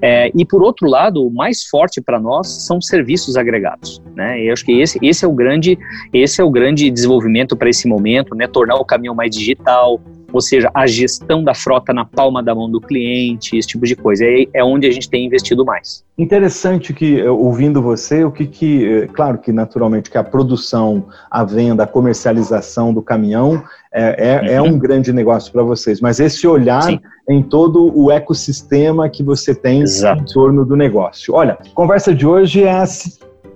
é, 0.00 0.30
e 0.34 0.44
por 0.44 0.62
outro 0.62 0.88
lado, 0.88 1.26
o 1.26 1.30
mais 1.30 1.64
forte 1.64 2.00
para 2.00 2.18
nós 2.18 2.66
são 2.66 2.80
serviços 2.80 3.36
agregados, 3.36 4.02
né, 4.16 4.42
eu 4.42 4.52
acho 4.52 4.64
que 4.64 4.72
esse, 4.72 4.98
esse 5.02 5.24
é 5.24 5.28
o 5.28 5.32
grande, 5.32 5.78
esse 6.12 6.40
é 6.40 6.44
o 6.44 6.50
grande 6.50 6.90
desenvolvimento 6.90 7.56
para 7.56 7.68
esse 7.68 7.86
momento, 7.88 8.34
né, 8.34 8.46
tornar 8.46 8.76
o 8.76 8.84
caminhão 8.84 9.14
mais 9.14 9.34
digital, 9.34 10.00
ou 10.32 10.40
seja, 10.40 10.70
a 10.74 10.86
gestão 10.86 11.42
da 11.42 11.54
frota 11.54 11.92
na 11.92 12.04
palma 12.04 12.42
da 12.42 12.54
mão 12.54 12.70
do 12.70 12.80
cliente, 12.80 13.56
esse 13.56 13.68
tipo 13.68 13.86
de 13.86 13.96
coisa. 13.96 14.24
É, 14.24 14.46
é 14.54 14.64
onde 14.64 14.86
a 14.86 14.90
gente 14.90 15.08
tem 15.08 15.26
investido 15.26 15.64
mais. 15.64 16.04
Interessante 16.16 16.92
que, 16.92 17.18
eh, 17.18 17.30
ouvindo 17.30 17.80
você, 17.80 18.24
o 18.24 18.30
que, 18.30 18.46
que, 18.46 18.84
eh, 18.84 19.06
claro 19.12 19.38
que 19.38 19.52
naturalmente 19.52 20.10
que 20.10 20.18
a 20.18 20.24
produção, 20.24 21.06
a 21.30 21.44
venda, 21.44 21.84
a 21.84 21.86
comercialização 21.86 22.92
do 22.92 23.00
caminhão 23.00 23.62
é, 23.92 24.44
é, 24.44 24.54
é 24.54 24.62
uhum. 24.62 24.68
um 24.68 24.78
grande 24.78 25.12
negócio 25.12 25.52
para 25.52 25.62
vocês, 25.62 26.00
mas 26.00 26.20
esse 26.20 26.46
olhar 26.46 26.82
Sim. 26.82 27.00
em 27.28 27.42
todo 27.42 27.90
o 27.98 28.10
ecossistema 28.10 29.08
que 29.08 29.22
você 29.22 29.54
tem 29.54 29.82
Exato. 29.82 30.22
em 30.22 30.24
torno 30.26 30.64
do 30.64 30.76
negócio. 30.76 31.34
Olha, 31.34 31.54
a 31.54 31.74
conversa 31.74 32.14
de 32.14 32.26
hoje 32.26 32.62
é 32.62 32.70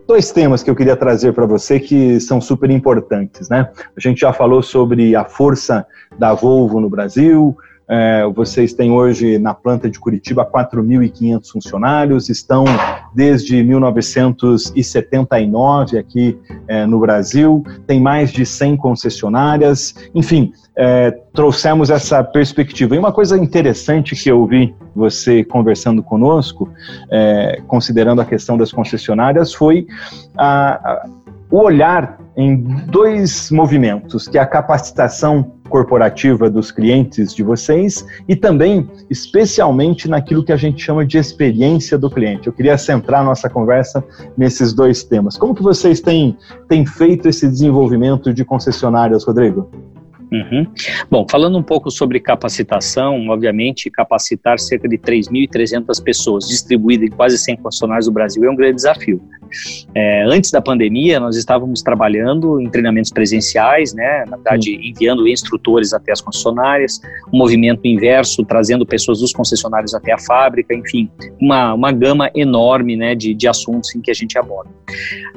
dois 0.07 0.31
temas 0.31 0.63
que 0.63 0.71
eu 0.71 0.77
queria 0.77 0.97
trazer 0.97 1.33
para 1.33 1.47
você 1.47 1.81
que 1.81 2.21
são 2.21 2.41
super 2.41 2.71
importantes, 2.71 3.49
né? 3.49 3.71
A 3.97 4.01
gente 4.01 4.21
já 4.21 4.33
falou 4.33 4.63
sobre 4.63 5.17
a 5.17 5.25
força 5.25 5.87
da 6.19 6.35
Volvo 6.35 6.81
no 6.81 6.91
Brasil, 6.91 7.57
é, 7.89 8.25
vocês 8.35 8.73
têm 8.73 8.91
hoje 8.91 9.39
na 9.39 9.55
planta 9.55 9.89
de 9.91 10.01
Curitiba 10.01 10.45
4.500 10.45 11.51
funcionários, 11.51 12.29
estão 12.29 12.65
desde 13.15 13.63
1979 13.63 15.99
aqui 15.99 16.37
é, 16.67 16.85
no 16.87 16.99
Brasil, 17.01 17.63
tem 17.87 18.01
mais 18.01 18.33
de 18.33 18.47
100 18.47 18.79
concessionárias, 18.79 19.95
enfim, 20.15 20.55
é, 20.77 21.13
trouxemos 21.33 21.89
essa 21.91 22.25
perspectiva. 22.25 22.97
E 22.97 22.99
uma 22.99 23.13
coisa 23.13 23.39
interessante 23.39 24.17
que 24.17 24.31
eu 24.31 24.47
vi 24.47 24.75
você 24.95 25.43
conversando 25.45 26.03
conosco, 26.03 26.71
é, 27.11 27.61
considerando 27.67 28.21
a 28.21 28.25
questão 28.25 28.57
das 28.57 28.73
concessionárias, 28.73 29.53
foi 29.55 29.87
a, 30.37 30.75
a, 30.75 31.07
o 31.51 31.59
olhar 31.59 32.19
em 32.37 32.63
dois 32.87 33.51
movimentos, 33.51 34.27
que 34.27 34.37
é 34.37 34.41
a 34.41 34.47
capacitação 34.47 35.53
corporativa 35.69 36.51
dos 36.51 36.71
clientes 36.71 37.35
de 37.35 37.43
vocês 37.43 38.07
e 38.29 38.37
também, 38.37 38.89
especialmente, 39.09 40.09
naquilo 40.09 40.45
que 40.45 40.53
a 40.53 40.57
gente 40.57 40.83
chama 40.83 41.07
de 41.07 41.17
experiência 41.17 41.97
do 41.97 42.11
cliente. 42.11 42.47
Eu 42.47 42.53
queria 42.53 42.77
centrar 42.77 43.25
nossa 43.25 43.49
conversa 43.49 44.05
nesses 44.37 44.73
dois 44.73 45.05
temas. 45.05 45.37
Como 45.37 45.55
que 45.55 45.63
vocês 45.63 46.01
têm, 46.01 46.37
têm 46.69 46.85
feito 46.85 47.29
esse 47.29 47.49
desenvolvimento 47.49 48.33
de 48.33 48.45
concessionárias, 48.45 49.25
Rodrigo? 49.25 49.71
Uhum. 50.33 50.67
Bom, 51.09 51.27
falando 51.31 51.57
um 51.57 51.63
pouco 51.63 51.91
sobre 51.91 52.19
capacitação, 52.19 53.29
obviamente, 53.29 53.91
capacitar 53.91 54.59
cerca 54.59 54.89
de 54.89 54.99
3.300 54.99 56.03
pessoas 56.03 56.49
distribuídas 56.49 57.09
em 57.09 57.11
quase 57.11 57.39
100 57.39 57.59
concessionários 57.59 58.07
do 58.07 58.13
Brasil 58.13 58.45
é 58.45 58.51
um 58.51 58.57
grande 58.57 58.77
desafio. 58.77 59.23
É, 59.95 60.25
antes 60.25 60.51
da 60.51 60.61
pandemia, 60.61 61.21
nós 61.21 61.37
estávamos 61.37 61.83
trabalhando 61.83 62.61
em 62.61 62.69
treinamentos 62.71 63.11
presenciais, 63.11 63.95
né, 63.95 64.25
na 64.29 64.37
verdade, 64.37 64.75
enviando 64.83 65.27
instrutores 65.29 65.93
até 65.93 66.13
as 66.13 66.21
concessionárias, 66.21 67.01
um 67.33 67.39
movimento 67.39 67.87
inverso, 67.87 68.45
trazendo 68.45 68.85
pessoas 68.87 69.21
dos 69.21 69.33
concessionários 69.33 69.95
até 69.95 70.13
a 70.13 70.19
fábrica, 70.19 70.75
enfim, 70.75 71.11
uma, 71.41 71.75
uma 71.75 71.93
gama 71.93 72.31
enorme 72.35 72.97
né, 72.97 73.15
de, 73.15 73.35
de 73.35 73.49
assuntos 73.49 73.95
em 73.95 74.01
que 74.01 74.11
a 74.11 74.15
gente 74.15 74.39
aborda. 74.39 74.71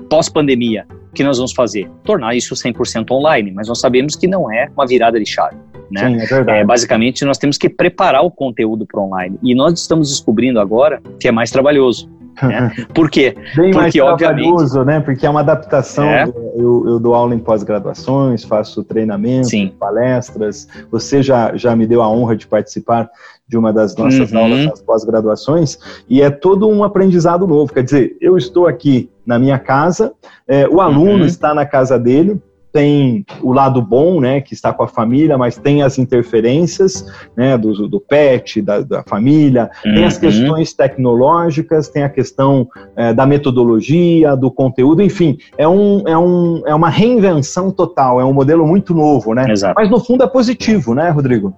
Pós-pandemia, 0.09 0.85
o 1.11 1.13
que 1.13 1.23
nós 1.23 1.37
vamos 1.37 1.53
fazer? 1.53 1.89
Tornar 2.03 2.35
isso 2.35 2.53
100% 2.53 3.11
online, 3.11 3.51
mas 3.51 3.67
nós 3.67 3.79
sabemos 3.79 4.15
que 4.15 4.27
não 4.27 4.51
é 4.51 4.69
uma 4.75 4.85
virada 4.85 5.19
de 5.19 5.25
chave. 5.25 5.57
Né? 5.91 6.01
Sim, 6.01 6.21
é 6.21 6.25
verdade. 6.25 6.59
É, 6.59 6.65
basicamente, 6.65 7.23
nós 7.25 7.37
temos 7.37 7.57
que 7.57 7.69
preparar 7.69 8.23
o 8.23 8.31
conteúdo 8.31 8.85
para 8.85 9.01
online. 9.01 9.37
E 9.41 9.55
nós 9.55 9.79
estamos 9.79 10.09
descobrindo 10.09 10.59
agora 10.59 11.01
que 11.19 11.27
é 11.27 11.31
mais 11.31 11.49
trabalhoso. 11.49 12.09
Né? 12.41 12.71
Por 12.93 13.09
quê? 13.09 13.35
Bem 13.55 13.71
Porque, 13.71 14.01
mais 14.01 14.17
trabalhoso, 14.17 14.83
né? 14.83 14.99
Porque 14.99 15.25
é 15.25 15.29
uma 15.29 15.39
adaptação. 15.39 16.05
É. 16.05 16.25
Eu, 16.55 16.83
eu, 16.87 16.99
dou 16.99 17.15
aula 17.15 17.33
em 17.33 17.39
pós-graduações, 17.39 18.43
faço 18.43 18.83
treinamentos, 18.83 19.51
palestras. 19.79 20.67
Você 20.91 21.23
já, 21.23 21.55
já 21.55 21.75
me 21.75 21.87
deu 21.87 22.01
a 22.01 22.09
honra 22.09 22.35
de 22.35 22.47
participar 22.47 23.09
de 23.47 23.57
uma 23.57 23.71
das 23.71 23.95
nossas 23.95 24.31
uhum. 24.31 24.39
aulas 24.39 24.65
nas 24.65 24.81
pós-graduações, 24.81 25.79
e 26.09 26.21
é 26.21 26.29
todo 26.29 26.67
um 26.67 26.83
aprendizado 26.83 27.47
novo. 27.47 27.73
Quer 27.73 27.83
dizer, 27.83 28.17
eu 28.19 28.37
estou 28.37 28.67
aqui 28.67 29.09
na 29.25 29.39
minha 29.39 29.57
casa, 29.57 30.13
é, 30.47 30.67
o 30.67 30.81
aluno 30.81 31.19
uhum. 31.19 31.25
está 31.25 31.53
na 31.53 31.65
casa 31.65 31.97
dele, 31.97 32.41
tem 32.77 33.25
o 33.41 33.51
lado 33.51 33.81
bom, 33.81 34.21
né, 34.21 34.39
que 34.39 34.53
está 34.53 34.71
com 34.71 34.83
a 34.83 34.87
família, 34.87 35.35
mas 35.35 35.57
tem 35.57 35.81
as 35.81 35.97
interferências, 35.97 37.03
né, 37.35 37.57
do, 37.57 37.87
do 37.87 37.99
pet, 37.99 38.61
da, 38.61 38.81
da 38.81 39.01
família, 39.01 39.71
uhum. 39.83 39.95
tem 39.95 40.05
as 40.05 40.13
uhum. 40.13 40.19
questões 40.19 40.73
tecnológicas, 40.73 41.89
tem 41.89 42.03
a 42.03 42.09
questão 42.09 42.67
é, 42.95 43.15
da 43.15 43.25
metodologia, 43.25 44.35
do 44.35 44.51
conteúdo, 44.51 45.01
enfim, 45.01 45.39
é, 45.57 45.67
um, 45.67 46.07
é, 46.07 46.15
um, 46.15 46.61
é 46.67 46.75
uma 46.75 46.89
reinvenção 46.89 47.71
total, 47.71 48.21
é 48.21 48.25
um 48.25 48.33
modelo 48.33 48.67
muito 48.67 48.93
novo, 48.93 49.33
né? 49.33 49.51
Exato. 49.51 49.73
Mas 49.75 49.89
no 49.89 49.99
fundo 49.99 50.23
é 50.23 50.27
positivo, 50.27 50.93
né, 50.93 51.09
Rodrigo? 51.09 51.55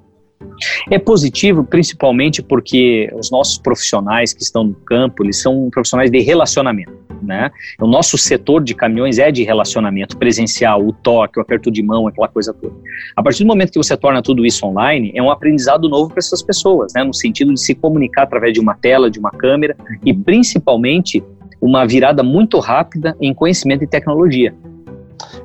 É 0.90 1.00
positivo, 1.00 1.64
principalmente 1.64 2.42
porque 2.42 3.10
os 3.14 3.32
nossos 3.32 3.58
profissionais 3.58 4.34
que 4.34 4.44
estão 4.44 4.64
no 4.64 4.76
campo, 4.76 5.24
eles 5.24 5.42
são 5.42 5.70
profissionais 5.70 6.12
de 6.12 6.20
relacionamento. 6.20 6.98
Né? 7.22 7.52
O 7.82 7.88
nosso 7.88 8.18
setor 8.18 8.64
de 8.64 8.74
caminhões 8.74 9.20
é 9.20 9.30
de 9.30 9.44
relacionamento 9.44 10.18
presencial, 10.18 10.86
o 10.86 10.94
toque, 10.94 11.38
o 11.38 11.42
aperto 11.42 11.70
de 11.70 11.84
mão, 11.84 12.08
aquela 12.08 12.30
coisa 12.30 12.54
toda. 12.54 12.74
A 13.16 13.22
partir 13.22 13.44
do 13.44 13.48
momento 13.48 13.72
que 13.72 13.78
você 13.78 13.98
torna 13.98 14.22
tudo 14.22 14.46
isso 14.46 14.66
online, 14.66 15.12
é 15.14 15.22
um 15.22 15.30
aprendizado 15.30 15.90
novo 15.90 16.10
para 16.10 16.20
essas 16.20 16.42
pessoas, 16.42 16.94
né? 16.96 17.04
no 17.04 17.14
sentido 17.14 17.54
de 17.54 17.60
se 17.60 17.76
comunicar 17.76 18.24
através 18.24 18.54
de 18.54 18.60
uma 18.60 18.76
tela, 18.76 19.12
de 19.12 19.20
uma 19.20 19.32
câmera 19.32 19.76
e 20.06 20.14
principalmente 20.14 21.22
uma 21.62 21.86
virada 21.86 22.24
muito 22.24 22.58
rápida 22.60 23.16
em 23.20 23.34
conhecimento 23.34 23.84
e 23.84 23.88
tecnologia. 23.88 24.56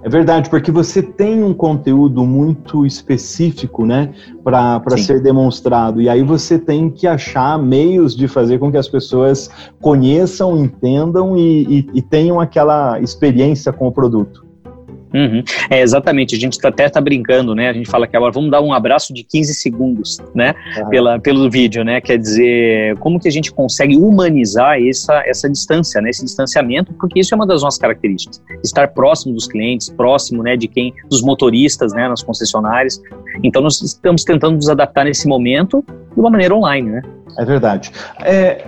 É 0.03 0.09
verdade, 0.09 0.51
porque 0.51 0.71
você 0.71 1.03
tem 1.03 1.43
um 1.43 1.55
conteúdo 1.55 2.25
muito 2.25 2.87
específico, 2.87 3.85
né, 3.85 4.13
para 4.43 4.97
ser 4.97 5.21
demonstrado. 5.21 6.01
E 6.01 6.09
aí 6.09 6.23
você 6.23 6.59
tem 6.59 6.91
que 6.91 7.07
achar 7.07 7.59
meios 7.59 8.15
de 8.15 8.29
fazer 8.29 8.59
com 8.59 8.71
que 8.71 8.77
as 8.77 8.89
pessoas 8.89 9.51
conheçam, 9.81 10.57
entendam 10.57 11.37
e, 11.37 11.79
e, 11.81 11.91
e 11.95 12.03
tenham 12.03 12.41
aquela 12.41 13.01
experiência 13.01 13.73
com 13.73 13.87
o 13.87 13.93
produto. 13.93 14.45
Uhum. 15.15 15.45
É, 15.71 15.81
exatamente, 15.81 16.35
a 16.35 16.39
gente 16.39 16.59
tá, 16.59 16.69
até 16.69 16.87
está 16.87 17.01
brincando, 17.01 17.55
né? 17.55 17.69
A 17.69 17.73
gente 17.73 17.89
fala 17.89 18.07
que 18.07 18.17
agora 18.17 18.33
vamos 18.33 18.51
dar 18.51 18.61
um 18.61 18.73
abraço 18.73 19.15
de 19.15 19.23
15 19.23 19.55
segundos, 19.55 20.19
né? 20.35 20.55
Uhum. 20.77 20.89
Pela, 20.89 21.21
pelo 21.21 21.49
vídeo, 21.49 21.85
né? 21.85 22.01
Quer 22.01 22.19
dizer, 22.19 22.97
como 22.99 23.21
que 23.21 23.29
a 23.29 23.31
gente 23.31 23.53
consegue 23.53 23.97
humanizar 23.97 24.77
essa, 24.83 25.23
essa 25.25 25.49
distância, 25.49 26.01
né? 26.01 26.11
Esse 26.11 26.25
distanciamento, 26.25 26.93
porque 26.95 27.21
isso 27.21 27.33
é 27.33 27.37
uma 27.37 27.47
das 27.47 27.63
nossas 27.63 27.79
características. 27.79 28.43
Estar 28.65 28.89
próximo 28.89 29.35
dos 29.35 29.47
clientes, 29.47 29.89
próximo, 29.89 30.43
né? 30.43 30.57
De 30.57 30.67
quem, 30.67 30.93
dos 31.09 31.23
motoristas, 31.23 31.93
né? 31.93 32.09
Nas 32.09 32.23
concessionárias. 32.23 33.01
Então, 33.45 33.63
nós 33.63 33.81
estamos 33.81 34.25
tentando 34.25 34.57
nos 34.57 34.69
adaptar 34.69 35.05
nesse 35.05 35.29
momento 35.29 35.85
de 36.13 36.21
uma 36.21 36.31
maneira 36.31 36.55
online, 36.55 36.91
né? 36.91 37.03
É 37.39 37.45
verdade. 37.45 37.93
É, 38.25 38.65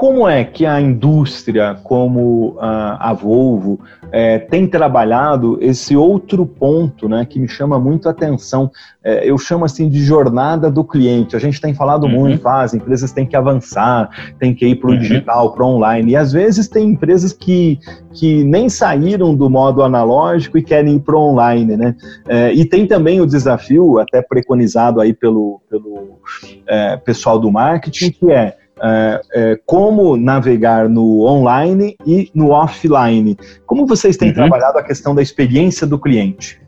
como 0.00 0.26
é 0.26 0.42
que 0.44 0.64
a 0.64 0.80
indústria, 0.80 1.78
como 1.84 2.56
a, 2.58 3.10
a 3.10 3.12
Volvo, 3.12 3.78
é, 4.10 4.38
tem 4.38 4.66
trabalhado 4.66 5.58
esse 5.60 5.94
outro 5.94 6.46
ponto 6.46 7.06
né, 7.06 7.26
que 7.28 7.38
me 7.38 7.46
chama 7.46 7.78
muito 7.78 8.08
a 8.08 8.12
atenção? 8.12 8.70
É, 9.04 9.28
eu 9.28 9.36
chamo 9.36 9.66
assim 9.66 9.90
de 9.90 10.02
jornada 10.02 10.70
do 10.70 10.82
cliente. 10.84 11.36
A 11.36 11.38
gente 11.38 11.60
tem 11.60 11.74
falado 11.74 12.04
uhum. 12.04 12.12
muito, 12.12 12.48
ah, 12.48 12.62
as 12.62 12.72
empresas 12.72 13.12
têm 13.12 13.26
que 13.26 13.36
avançar, 13.36 14.08
têm 14.38 14.54
que 14.54 14.68
ir 14.68 14.76
para 14.76 14.88
o 14.88 14.94
uhum. 14.94 14.98
digital, 14.98 15.52
para 15.52 15.66
o 15.66 15.68
online. 15.68 16.12
E 16.12 16.16
às 16.16 16.32
vezes 16.32 16.66
tem 16.66 16.92
empresas 16.92 17.34
que, 17.34 17.78
que 18.14 18.42
nem 18.42 18.70
saíram 18.70 19.34
do 19.34 19.50
modo 19.50 19.82
analógico 19.82 20.56
e 20.56 20.62
querem 20.62 20.96
ir 20.96 21.00
para 21.00 21.14
o 21.14 21.20
online. 21.20 21.76
Né? 21.76 21.94
É, 22.26 22.54
e 22.54 22.64
tem 22.64 22.86
também 22.86 23.20
o 23.20 23.26
desafio, 23.26 23.98
até 23.98 24.22
preconizado 24.22 24.98
aí 24.98 25.12
pelo, 25.12 25.60
pelo 25.68 26.20
é, 26.66 26.96
pessoal 26.96 27.38
do 27.38 27.52
marketing, 27.52 28.12
que 28.12 28.32
é 28.32 28.59
é, 28.82 29.20
é, 29.32 29.60
como 29.66 30.16
navegar 30.16 30.88
no 30.88 31.24
online 31.26 31.96
e 32.06 32.30
no 32.34 32.50
offline. 32.50 33.36
Como 33.66 33.86
vocês 33.86 34.16
têm 34.16 34.28
uhum. 34.28 34.34
trabalhado 34.34 34.78
a 34.78 34.82
questão 34.82 35.14
da 35.14 35.22
experiência 35.22 35.86
do 35.86 35.98
cliente? 35.98 36.60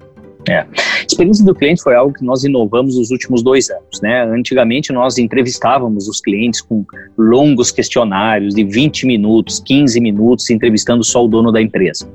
É. 0.48 0.58
A 0.58 0.66
experiência 1.06 1.44
do 1.44 1.54
cliente 1.54 1.82
foi 1.82 1.94
algo 1.94 2.12
que 2.12 2.24
nós 2.24 2.42
inovamos 2.42 2.96
nos 2.96 3.10
últimos 3.10 3.42
dois 3.42 3.70
anos. 3.70 4.00
Né? 4.02 4.24
Antigamente, 4.24 4.92
nós 4.92 5.18
entrevistávamos 5.18 6.08
os 6.08 6.20
clientes 6.20 6.60
com 6.60 6.84
longos 7.16 7.70
questionários 7.70 8.54
de 8.54 8.64
20 8.64 9.06
minutos, 9.06 9.60
15 9.60 10.00
minutos, 10.00 10.50
entrevistando 10.50 11.04
só 11.04 11.24
o 11.24 11.28
dono 11.28 11.52
da 11.52 11.62
empresa. 11.62 12.08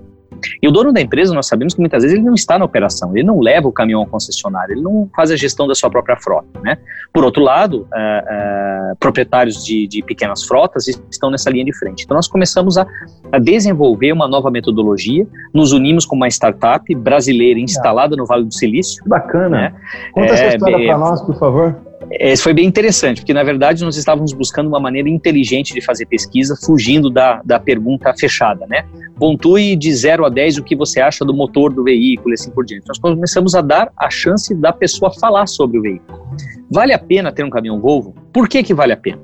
E 0.62 0.67
o 0.67 0.71
dono 0.71 0.91
da 0.91 1.02
empresa, 1.02 1.34
nós 1.34 1.47
sabemos 1.47 1.73
que 1.73 1.80
muitas 1.80 2.04
vezes 2.04 2.17
ele 2.17 2.26
não 2.26 2.34
está 2.34 2.58
na 2.58 2.65
operação, 2.65 3.12
ele 3.15 3.26
não 3.26 3.39
leva 3.39 3.67
o 3.67 3.71
caminhão 3.71 4.02
ao 4.02 4.08
concessionário, 4.08 4.73
ele 4.73 4.82
não 4.82 5.10
faz 5.15 5.32
a 5.32 5.36
gestão 5.36 5.67
da 5.67 5.76
sua 5.76 5.89
própria 5.89 6.17
frota. 6.17 6.47
Né? 6.62 6.78
Por 7.13 7.23
outro 7.23 7.43
lado, 7.43 7.88
é, 7.93 8.23
é, 8.28 8.95
proprietários 9.00 9.63
de, 9.63 9.88
de, 9.88 10.02
pequenas 10.04 10.43
frotas 10.43 10.88
estão 10.88 11.30
nessa 11.30 11.50
linha 11.50 11.65
de 11.65 11.78
frente. 11.78 12.04
Então, 12.04 12.15
nós 12.15 12.28
começamos 12.28 12.78
a, 12.78 12.86
a, 13.32 13.39
desenvolver 13.39 14.12
uma 14.12 14.28
nova 14.28 14.50
metodologia, 14.50 15.28
nos 15.54 15.71
unimos 15.71 16.06
com 16.06 16.15
uma 16.15 16.28
startup 16.28 16.93
brasileira 16.95 17.60
instalada 17.60 18.15
no 18.15 18.26
Vale 18.26 18.45
do 18.45 18.54
Silício. 18.54 19.04
Que 19.04 19.10
bacana. 19.10 19.50
Né? 19.50 19.73
Conta 20.12 20.28
é, 20.28 20.34
essa 20.34 20.56
história 20.56 20.86
para 20.86 20.97
nós, 20.97 21.21
por 21.21 21.36
favor. 21.38 21.88
Isso 22.11 22.43
foi 22.43 22.53
bem 22.53 22.65
interessante, 22.65 23.21
porque 23.21 23.33
na 23.33 23.43
verdade 23.43 23.83
nós 23.83 23.97
estávamos 23.97 24.31
buscando 24.31 24.67
uma 24.67 24.79
maneira 24.79 25.09
inteligente 25.09 25.73
de 25.73 25.81
fazer 25.81 26.05
pesquisa, 26.05 26.55
fugindo 26.55 27.09
da, 27.09 27.41
da 27.43 27.59
pergunta 27.59 28.13
fechada, 28.17 28.65
né? 28.65 28.85
Pontue 29.17 29.75
de 29.75 29.93
0 29.93 30.25
a 30.25 30.29
10 30.29 30.57
o 30.57 30.63
que 30.63 30.75
você 30.75 31.01
acha 31.01 31.25
do 31.25 31.33
motor 31.33 31.73
do 31.73 31.83
veículo 31.83 32.31
e 32.31 32.35
assim 32.35 32.49
por 32.51 32.65
diante. 32.65 32.87
Nós 32.87 32.97
começamos 32.97 33.55
a 33.55 33.61
dar 33.61 33.91
a 33.97 34.09
chance 34.09 34.55
da 34.55 34.71
pessoa 34.71 35.11
falar 35.19 35.47
sobre 35.47 35.79
o 35.79 35.81
veículo. 35.81 36.27
Vale 36.71 36.93
a 36.93 36.99
pena 36.99 37.31
ter 37.31 37.43
um 37.43 37.49
caminhão 37.49 37.79
Volvo? 37.79 38.15
Por 38.31 38.47
que, 38.47 38.63
que 38.63 38.73
vale 38.73 38.93
a 38.93 38.97
pena? 38.97 39.19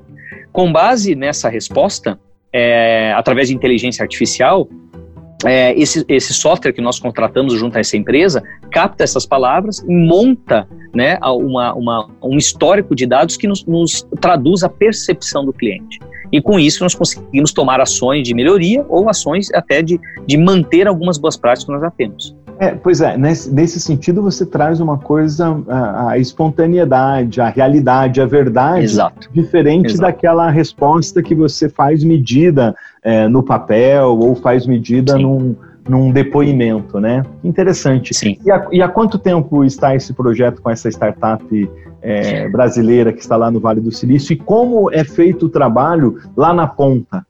Com 0.52 0.70
base 0.70 1.14
nessa 1.14 1.48
resposta, 1.48 2.18
é, 2.52 3.12
através 3.16 3.48
de 3.48 3.54
inteligência 3.54 4.02
artificial, 4.02 4.68
é, 5.44 5.78
esse, 5.78 6.04
esse 6.08 6.32
software 6.32 6.72
que 6.72 6.80
nós 6.80 6.98
contratamos 6.98 7.54
junto 7.54 7.76
a 7.76 7.80
essa 7.80 7.96
empresa 7.96 8.42
capta 8.70 9.04
essas 9.04 9.26
palavras 9.26 9.78
e 9.80 9.94
monta 9.94 10.66
né, 10.94 11.18
uma, 11.22 11.74
uma, 11.74 12.08
um 12.22 12.36
histórico 12.36 12.94
de 12.94 13.06
dados 13.06 13.36
que 13.36 13.46
nos, 13.46 13.64
nos 13.64 14.06
traduz 14.20 14.62
a 14.62 14.68
percepção 14.68 15.44
do 15.44 15.52
cliente. 15.52 15.98
E 16.32 16.40
com 16.40 16.58
isso 16.58 16.82
nós 16.82 16.94
conseguimos 16.94 17.52
tomar 17.52 17.80
ações 17.80 18.26
de 18.26 18.34
melhoria 18.34 18.84
ou 18.88 19.08
ações 19.08 19.48
até 19.54 19.82
de, 19.82 20.00
de 20.26 20.36
manter 20.36 20.86
algumas 20.86 21.18
boas 21.18 21.36
práticas 21.36 21.64
que 21.64 21.72
nós 21.72 21.80
já 21.80 21.90
temos. 21.90 22.34
É, 22.58 22.70
pois 22.70 23.00
é, 23.00 23.16
nesse, 23.16 23.52
nesse, 23.52 23.80
sentido 23.80 24.22
você 24.22 24.46
traz 24.46 24.80
uma 24.80 24.96
coisa, 24.96 25.60
a, 25.68 26.10
a, 26.10 26.18
espontaneidade, 26.18 27.40
a 27.40 27.48
realidade, 27.48 28.20
a 28.20 28.26
verdade, 28.26 28.84
Exato. 28.84 29.28
diferente 29.32 29.86
Exato. 29.86 30.02
daquela 30.02 30.48
resposta 30.50 31.20
que 31.20 31.34
você 31.34 31.68
faz 31.68 32.04
medida 32.04 32.74
é, 33.02 33.26
no 33.26 33.42
papel 33.42 34.16
ou 34.18 34.36
faz 34.36 34.68
medida 34.68 35.18
num, 35.18 35.56
num, 35.88 36.10
depoimento, 36.10 37.00
né? 37.00 37.24
Interessante. 37.42 38.14
Sim. 38.14 38.38
E 38.44 38.50
há, 38.50 38.68
e 38.72 38.82
há 38.82 38.88
quanto 38.88 39.18
tempo 39.18 39.64
está 39.64 39.94
esse 39.94 40.12
projeto 40.12 40.60
com 40.62 40.70
essa 40.70 40.88
startup 40.88 41.70
é, 42.02 42.48
brasileira 42.48 43.12
que 43.12 43.20
está 43.20 43.36
lá 43.36 43.50
no 43.50 43.60
Vale 43.60 43.80
do 43.80 43.90
Silício 43.90 44.32
e 44.32 44.36
como 44.36 44.90
é 44.92 45.04
feito 45.04 45.46
o 45.46 45.48
trabalho 45.48 46.20
lá 46.36 46.52
na 46.52 46.66
ponta? 46.66 47.26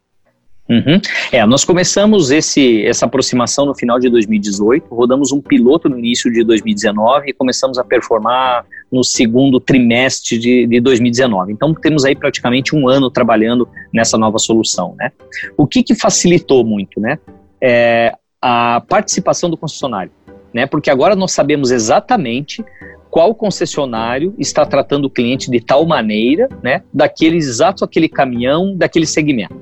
Uhum. 0.68 0.98
É, 1.30 1.44
nós 1.44 1.62
começamos 1.62 2.30
esse, 2.30 2.84
essa 2.86 3.04
aproximação 3.04 3.66
no 3.66 3.74
final 3.74 4.00
de 4.00 4.08
2018, 4.08 4.94
rodamos 4.94 5.30
um 5.30 5.40
piloto 5.40 5.90
no 5.90 5.98
início 5.98 6.32
de 6.32 6.42
2019 6.42 7.28
e 7.28 7.32
começamos 7.34 7.76
a 7.76 7.84
performar 7.84 8.64
no 8.90 9.04
segundo 9.04 9.60
trimestre 9.60 10.38
de, 10.38 10.66
de 10.66 10.80
2019. 10.80 11.52
Então 11.52 11.74
temos 11.74 12.04
aí 12.04 12.16
praticamente 12.16 12.74
um 12.74 12.88
ano 12.88 13.10
trabalhando 13.10 13.68
nessa 13.92 14.16
nova 14.16 14.38
solução. 14.38 14.94
Né? 14.98 15.12
O 15.56 15.66
que, 15.66 15.82
que 15.82 15.94
facilitou 15.94 16.64
muito? 16.64 16.98
Né? 16.98 17.18
É 17.60 18.14
a 18.46 18.82
participação 18.86 19.48
do 19.48 19.56
concessionário. 19.56 20.12
Né? 20.52 20.66
Porque 20.66 20.90
agora 20.90 21.16
nós 21.16 21.32
sabemos 21.32 21.70
exatamente 21.70 22.62
qual 23.08 23.34
concessionário 23.34 24.34
está 24.38 24.66
tratando 24.66 25.06
o 25.06 25.10
cliente 25.10 25.50
de 25.50 25.60
tal 25.60 25.86
maneira, 25.86 26.48
né, 26.62 26.82
daquele 26.92 27.36
exato 27.36 27.84
aquele 27.84 28.08
caminhão, 28.08 28.76
daquele 28.76 29.06
segmento. 29.06 29.54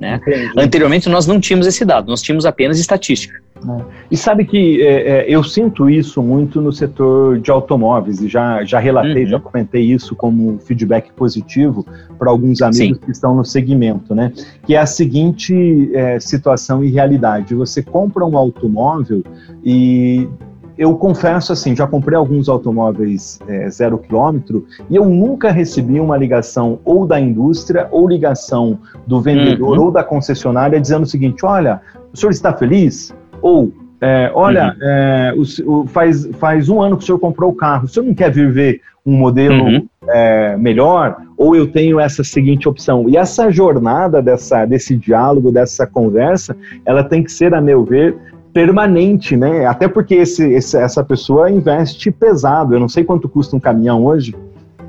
Né? 0.00 0.20
Anteriormente 0.56 1.08
nós 1.08 1.26
não 1.26 1.40
tínhamos 1.40 1.66
esse 1.66 1.84
dado, 1.84 2.08
nós 2.08 2.20
tínhamos 2.20 2.44
apenas 2.44 2.78
estatística. 2.78 3.42
É. 3.56 3.84
E 4.10 4.16
sabe 4.16 4.44
que 4.44 4.82
é, 4.82 4.92
é, 4.92 5.24
eu 5.28 5.42
sinto 5.42 5.88
isso 5.88 6.22
muito 6.22 6.60
no 6.60 6.72
setor 6.72 7.38
de 7.38 7.50
automóveis, 7.50 8.20
e 8.20 8.28
já, 8.28 8.62
já 8.64 8.78
relatei, 8.78 9.24
uhum. 9.24 9.30
já 9.30 9.40
comentei 9.40 9.82
isso 9.82 10.14
como 10.14 10.58
feedback 10.58 11.12
positivo 11.12 11.86
para 12.18 12.30
alguns 12.30 12.60
amigos 12.60 12.98
Sim. 12.98 13.04
que 13.04 13.10
estão 13.10 13.34
no 13.34 13.44
segmento, 13.44 14.14
né? 14.14 14.32
Que 14.66 14.74
é 14.74 14.78
a 14.78 14.86
seguinte 14.86 15.90
é, 15.94 16.20
situação 16.20 16.84
e 16.84 16.90
realidade: 16.90 17.54
você 17.54 17.82
compra 17.82 18.24
um 18.24 18.36
automóvel 18.36 19.22
e 19.64 20.28
eu 20.76 20.94
confesso 20.96 21.52
assim, 21.52 21.74
já 21.74 21.86
comprei 21.86 22.16
alguns 22.16 22.48
automóveis 22.48 23.38
é, 23.46 23.70
zero 23.70 23.98
quilômetro 23.98 24.66
e 24.90 24.96
eu 24.96 25.04
nunca 25.04 25.50
recebi 25.50 26.00
uma 26.00 26.16
ligação 26.16 26.80
ou 26.84 27.06
da 27.06 27.20
indústria 27.20 27.86
ou 27.90 28.08
ligação 28.08 28.78
do 29.06 29.20
vendedor 29.20 29.78
uhum. 29.78 29.84
ou 29.84 29.90
da 29.90 30.02
concessionária 30.02 30.80
dizendo 30.80 31.04
o 31.04 31.06
seguinte: 31.06 31.44
olha, 31.46 31.80
o 32.12 32.16
senhor 32.16 32.30
está 32.30 32.52
feliz? 32.52 33.14
Ou 33.40 33.72
é, 34.00 34.30
olha, 34.34 34.66
uhum. 34.66 34.82
é, 34.82 35.34
o, 35.36 35.80
o, 35.82 35.86
faz, 35.86 36.26
faz 36.38 36.68
um 36.68 36.82
ano 36.82 36.96
que 36.96 37.04
o 37.04 37.06
senhor 37.06 37.18
comprou 37.18 37.50
o 37.50 37.54
carro, 37.54 37.84
o 37.84 37.88
senhor 37.88 38.04
não 38.04 38.14
quer 38.14 38.30
viver 38.30 38.80
um 39.06 39.16
modelo 39.16 39.64
uhum. 39.64 39.88
é, 40.08 40.56
melhor? 40.56 41.16
Ou 41.36 41.54
eu 41.54 41.66
tenho 41.70 42.00
essa 42.00 42.24
seguinte 42.24 42.68
opção? 42.68 43.08
E 43.08 43.16
essa 43.16 43.50
jornada 43.50 44.20
dessa, 44.20 44.64
desse 44.64 44.96
diálogo, 44.96 45.52
dessa 45.52 45.86
conversa, 45.86 46.56
ela 46.84 47.04
tem 47.04 47.22
que 47.22 47.30
ser, 47.30 47.54
a 47.54 47.60
meu 47.60 47.84
ver, 47.84 48.16
permanente, 48.54 49.36
né? 49.36 49.66
Até 49.66 49.88
porque 49.88 50.14
esse, 50.14 50.48
esse, 50.52 50.78
essa 50.78 51.02
pessoa 51.02 51.50
investe 51.50 52.10
pesado. 52.12 52.72
Eu 52.72 52.80
não 52.80 52.88
sei 52.88 53.02
quanto 53.02 53.28
custa 53.28 53.56
um 53.56 53.60
caminhão 53.60 54.06
hoje. 54.06 54.34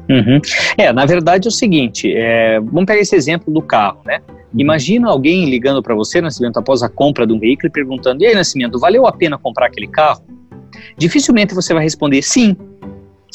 Uhum. 0.07 0.39
É, 0.77 0.93
na 0.93 1.03
verdade 1.03 1.47
é 1.47 1.49
o 1.49 1.51
seguinte, 1.51 2.13
é, 2.15 2.59
vamos 2.59 2.85
pegar 2.85 3.01
esse 3.01 3.15
exemplo 3.15 3.51
do 3.51 3.61
carro, 3.61 3.97
né? 4.05 4.21
Uhum. 4.29 4.59
Imagina 4.59 5.09
alguém 5.09 5.49
ligando 5.49 5.81
para 5.81 5.95
você, 5.95 6.21
Nascimento, 6.21 6.57
após 6.57 6.83
a 6.83 6.89
compra 6.89 7.25
de 7.25 7.33
um 7.33 7.39
veículo 7.39 7.67
e 7.67 7.71
perguntando: 7.71 8.23
E 8.23 8.27
aí, 8.27 8.35
Nascimento, 8.35 8.79
valeu 8.79 9.07
a 9.07 9.11
pena 9.11 9.35
comprar 9.35 9.65
aquele 9.65 9.87
carro? 9.87 10.21
Dificilmente 10.95 11.55
você 11.55 11.73
vai 11.73 11.83
responder 11.83 12.21
sim. 12.21 12.55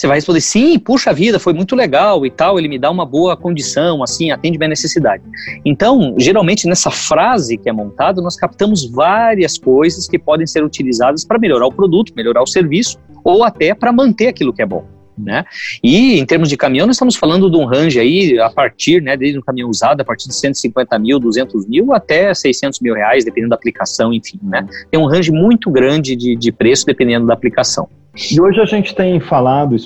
Você 0.00 0.06
vai 0.06 0.16
responder, 0.16 0.40
sim, 0.40 0.78
puxa 0.78 1.12
vida, 1.12 1.38
foi 1.38 1.52
muito 1.52 1.76
legal 1.76 2.24
e 2.24 2.30
tal, 2.30 2.58
ele 2.58 2.68
me 2.68 2.78
dá 2.78 2.90
uma 2.90 3.04
boa 3.04 3.36
condição, 3.36 4.02
assim, 4.02 4.30
atende 4.30 4.56
minha 4.56 4.68
necessidade. 4.68 5.22
Então, 5.62 6.14
geralmente 6.16 6.66
nessa 6.66 6.90
frase 6.90 7.58
que 7.58 7.68
é 7.68 7.72
montada, 7.72 8.22
nós 8.22 8.34
captamos 8.34 8.90
várias 8.90 9.58
coisas 9.58 10.08
que 10.08 10.18
podem 10.18 10.46
ser 10.46 10.64
utilizadas 10.64 11.22
para 11.22 11.38
melhorar 11.38 11.66
o 11.66 11.70
produto, 11.70 12.14
melhorar 12.16 12.42
o 12.42 12.46
serviço, 12.46 12.98
ou 13.22 13.44
até 13.44 13.74
para 13.74 13.92
manter 13.92 14.28
aquilo 14.28 14.54
que 14.54 14.62
é 14.62 14.66
bom. 14.66 14.86
Né? 15.22 15.44
E 15.82 16.18
em 16.18 16.26
termos 16.26 16.48
de 16.48 16.56
caminhão, 16.56 16.86
nós 16.86 16.96
estamos 16.96 17.16
falando 17.16 17.50
de 17.50 17.56
um 17.56 17.64
range 17.64 17.98
aí 17.98 18.38
a 18.38 18.50
partir, 18.50 19.02
né, 19.02 19.16
desde 19.16 19.38
um 19.38 19.42
caminhão 19.42 19.68
usado, 19.68 20.00
a 20.00 20.04
partir 20.04 20.28
de 20.28 20.34
150 20.34 20.98
mil, 20.98 21.18
200 21.18 21.66
mil 21.66 21.92
até 21.92 22.32
600 22.32 22.80
mil 22.80 22.94
reais, 22.94 23.24
dependendo 23.24 23.50
da 23.50 23.56
aplicação, 23.56 24.12
enfim, 24.12 24.38
né? 24.42 24.66
Tem 24.90 24.98
um 24.98 25.06
range 25.06 25.30
muito 25.30 25.70
grande 25.70 26.16
de, 26.16 26.36
de 26.36 26.52
preço 26.52 26.86
dependendo 26.86 27.26
da 27.26 27.34
aplicação. 27.34 27.88
E 28.30 28.40
hoje 28.40 28.60
a 28.60 28.64
gente 28.64 28.94
tem 28.94 29.20
falado 29.20 29.76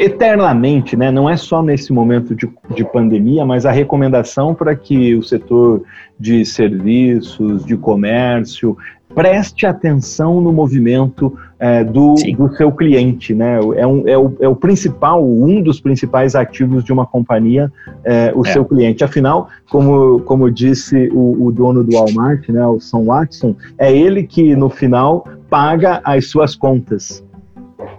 eternamente, 0.00 0.96
né? 0.96 1.10
não 1.10 1.28
é 1.28 1.36
só 1.36 1.62
nesse 1.62 1.92
momento 1.92 2.34
de, 2.34 2.48
de 2.74 2.84
pandemia, 2.84 3.44
mas 3.44 3.66
a 3.66 3.70
recomendação 3.70 4.54
para 4.54 4.74
que 4.74 5.14
o 5.14 5.22
setor 5.22 5.82
de 6.18 6.42
serviços, 6.46 7.66
de 7.66 7.76
comércio, 7.76 8.78
preste 9.14 9.66
atenção 9.66 10.40
no 10.40 10.52
movimento 10.52 11.36
é, 11.58 11.84
do, 11.84 12.14
do, 12.14 12.56
seu 12.56 12.72
cliente, 12.72 13.34
né? 13.34 13.58
É, 13.76 13.86
um, 13.86 14.08
é, 14.08 14.16
o, 14.16 14.36
é 14.40 14.48
o 14.48 14.56
principal, 14.56 15.22
um 15.22 15.60
dos 15.60 15.80
principais 15.80 16.34
ativos 16.34 16.82
de 16.82 16.92
uma 16.92 17.04
companhia, 17.04 17.70
é, 18.02 18.32
o 18.34 18.46
é. 18.46 18.52
seu 18.52 18.64
cliente. 18.64 19.04
Afinal, 19.04 19.48
como, 19.68 20.20
como 20.20 20.50
disse 20.50 21.10
o, 21.12 21.46
o, 21.46 21.52
dono 21.52 21.84
do 21.84 21.94
Walmart, 21.94 22.48
né, 22.48 22.64
o 22.66 22.80
Sam 22.80 23.04
Watson, 23.04 23.54
é 23.76 23.94
ele 23.94 24.22
que 24.22 24.56
no 24.56 24.70
final 24.70 25.26
paga 25.50 26.00
as 26.04 26.28
suas 26.28 26.54
contas. 26.54 27.22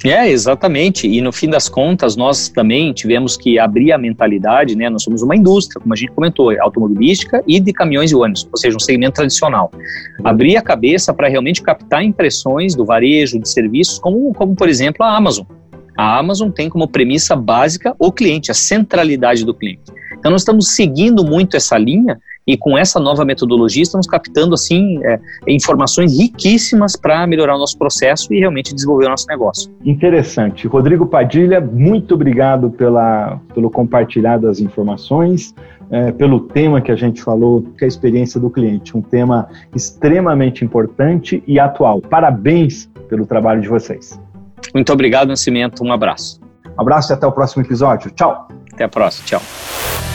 É, 0.04 0.30
exatamente. 0.30 1.08
E 1.08 1.22
no 1.22 1.32
fim 1.32 1.50
das 1.50 1.70
contas, 1.70 2.16
nós 2.16 2.50
também 2.50 2.92
tivemos 2.94 3.38
que 3.38 3.60
abrir 3.60 3.92
a 3.92 3.98
mentalidade, 3.98 4.76
né? 4.76 4.90
Nós 4.90 5.04
somos 5.04 5.22
uma 5.22 5.36
indústria, 5.36 5.80
como 5.80 5.94
a 5.94 5.98
gente 5.98 6.12
comentou, 6.12 6.52
automobilística 6.60 7.44
e 7.48 7.60
de 7.60 7.72
caminhões 7.72 8.12
e 8.12 8.16
ônibus, 8.16 8.48
ou 8.52 8.58
seja, 8.58 8.76
um 8.76 8.80
segmento 8.80 9.14
tradicional. 9.14 9.72
Abrir 10.24 10.58
a 10.58 10.62
cabeça 10.62 11.14
para 11.14 11.28
realmente 11.28 11.62
captar 11.62 12.04
impressões 12.04 12.76
do 12.76 12.86
varejo, 12.86 13.40
de 13.40 13.48
serviços, 13.48 14.00
como, 14.00 14.34
como 14.34 14.56
por 14.56 14.68
exemplo 14.68 15.06
a 15.06 15.16
Amazon. 15.16 15.46
A 15.98 16.18
Amazon 16.18 16.50
tem 16.50 16.70
como 16.70 16.88
premissa 16.88 17.36
básica 17.36 17.96
o 18.00 18.12
cliente, 18.12 18.50
a 18.50 18.54
centralidade 18.54 19.46
do 19.46 19.54
cliente. 19.54 19.92
Então 20.18 20.32
nós 20.32 20.42
estamos 20.42 20.76
seguindo 20.76 21.24
muito 21.24 21.58
essa 21.58 21.78
linha 21.78 22.20
e 22.46 22.58
com 22.58 22.78
essa 22.78 23.00
nova 23.00 23.24
metodologia 23.24 23.84
estamos 23.84 24.08
captando 24.08 24.54
assim 24.54 25.00
é, 25.04 25.20
informações 25.48 26.18
riquíssimas 26.18 26.96
para 26.96 27.26
melhorar 27.28 27.56
o 27.56 27.60
nosso 27.60 27.78
processo 27.78 28.34
e 28.34 28.40
realmente 28.40 28.74
desenvolver 28.74 29.06
o 29.06 29.10
nosso 29.10 29.28
negócio. 29.28 29.72
Interessante. 29.86 30.68
Rodrigo 30.68 31.06
Padilha, 31.06 31.62
muito 31.62 32.16
obrigado 32.16 32.70
pela, 32.72 33.40
pelo 33.54 33.70
compartilhar 33.70 34.38
das 34.38 34.60
informações. 34.60 35.54
É, 35.94 36.10
pelo 36.10 36.40
tema 36.40 36.80
que 36.80 36.90
a 36.90 36.96
gente 36.96 37.22
falou, 37.22 37.64
que 37.78 37.84
é 37.84 37.86
a 37.86 37.88
experiência 37.88 38.40
do 38.40 38.50
cliente, 38.50 38.96
um 38.96 39.02
tema 39.02 39.50
extremamente 39.76 40.64
importante 40.64 41.44
e 41.46 41.60
atual. 41.60 42.00
Parabéns 42.00 42.90
pelo 43.10 43.26
trabalho 43.26 43.62
de 43.62 43.68
vocês. 43.68 44.18
Muito 44.74 44.94
obrigado, 44.94 45.28
Nascimento. 45.28 45.84
Um 45.84 45.92
abraço. 45.92 46.40
Um 46.78 46.82
abraço 46.82 47.12
e 47.12 47.14
até 47.14 47.28
o 47.28 47.32
próximo 47.34 47.64
episódio. 47.64 48.10
Tchau. 48.12 48.48
Até 48.72 48.86
a 48.86 48.90
próxima. 48.90 49.26
Tchau. 49.28 50.11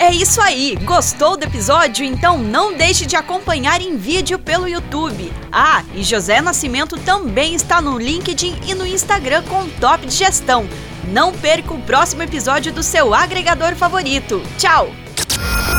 É 0.00 0.10
isso 0.10 0.40
aí! 0.40 0.78
Gostou 0.82 1.36
do 1.36 1.44
episódio? 1.44 2.06
Então 2.06 2.38
não 2.38 2.74
deixe 2.74 3.04
de 3.04 3.16
acompanhar 3.16 3.82
em 3.82 3.98
vídeo 3.98 4.38
pelo 4.38 4.66
YouTube. 4.66 5.30
Ah, 5.52 5.84
e 5.94 6.02
José 6.02 6.40
Nascimento 6.40 6.96
também 6.96 7.54
está 7.54 7.82
no 7.82 7.98
LinkedIn 7.98 8.60
e 8.66 8.74
no 8.74 8.86
Instagram 8.86 9.42
com 9.42 9.68
Top 9.78 10.06
de 10.06 10.14
Gestão. 10.14 10.66
Não 11.12 11.34
perca 11.34 11.74
o 11.74 11.82
próximo 11.82 12.22
episódio 12.22 12.72
do 12.72 12.82
seu 12.82 13.12
agregador 13.12 13.76
favorito. 13.76 14.42
Tchau! 14.56 14.90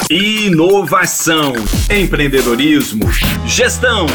Inovação, 0.08 1.54
empreendedorismo, 1.90 3.12
gestão, 3.48 4.06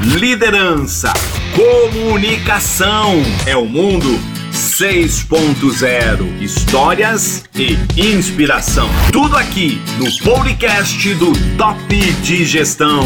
liderança, 0.00 1.12
comunicação. 1.56 3.14
É 3.44 3.56
o 3.56 3.66
mundo 3.66 4.37
6.0 4.52 6.40
Histórias 6.40 7.44
e 7.54 7.76
inspiração. 8.00 8.88
Tudo 9.12 9.36
aqui 9.36 9.80
no 9.98 10.10
podcast 10.24 11.14
do 11.14 11.32
Top 11.56 11.96
de 12.22 12.44
Gestão. 12.44 13.02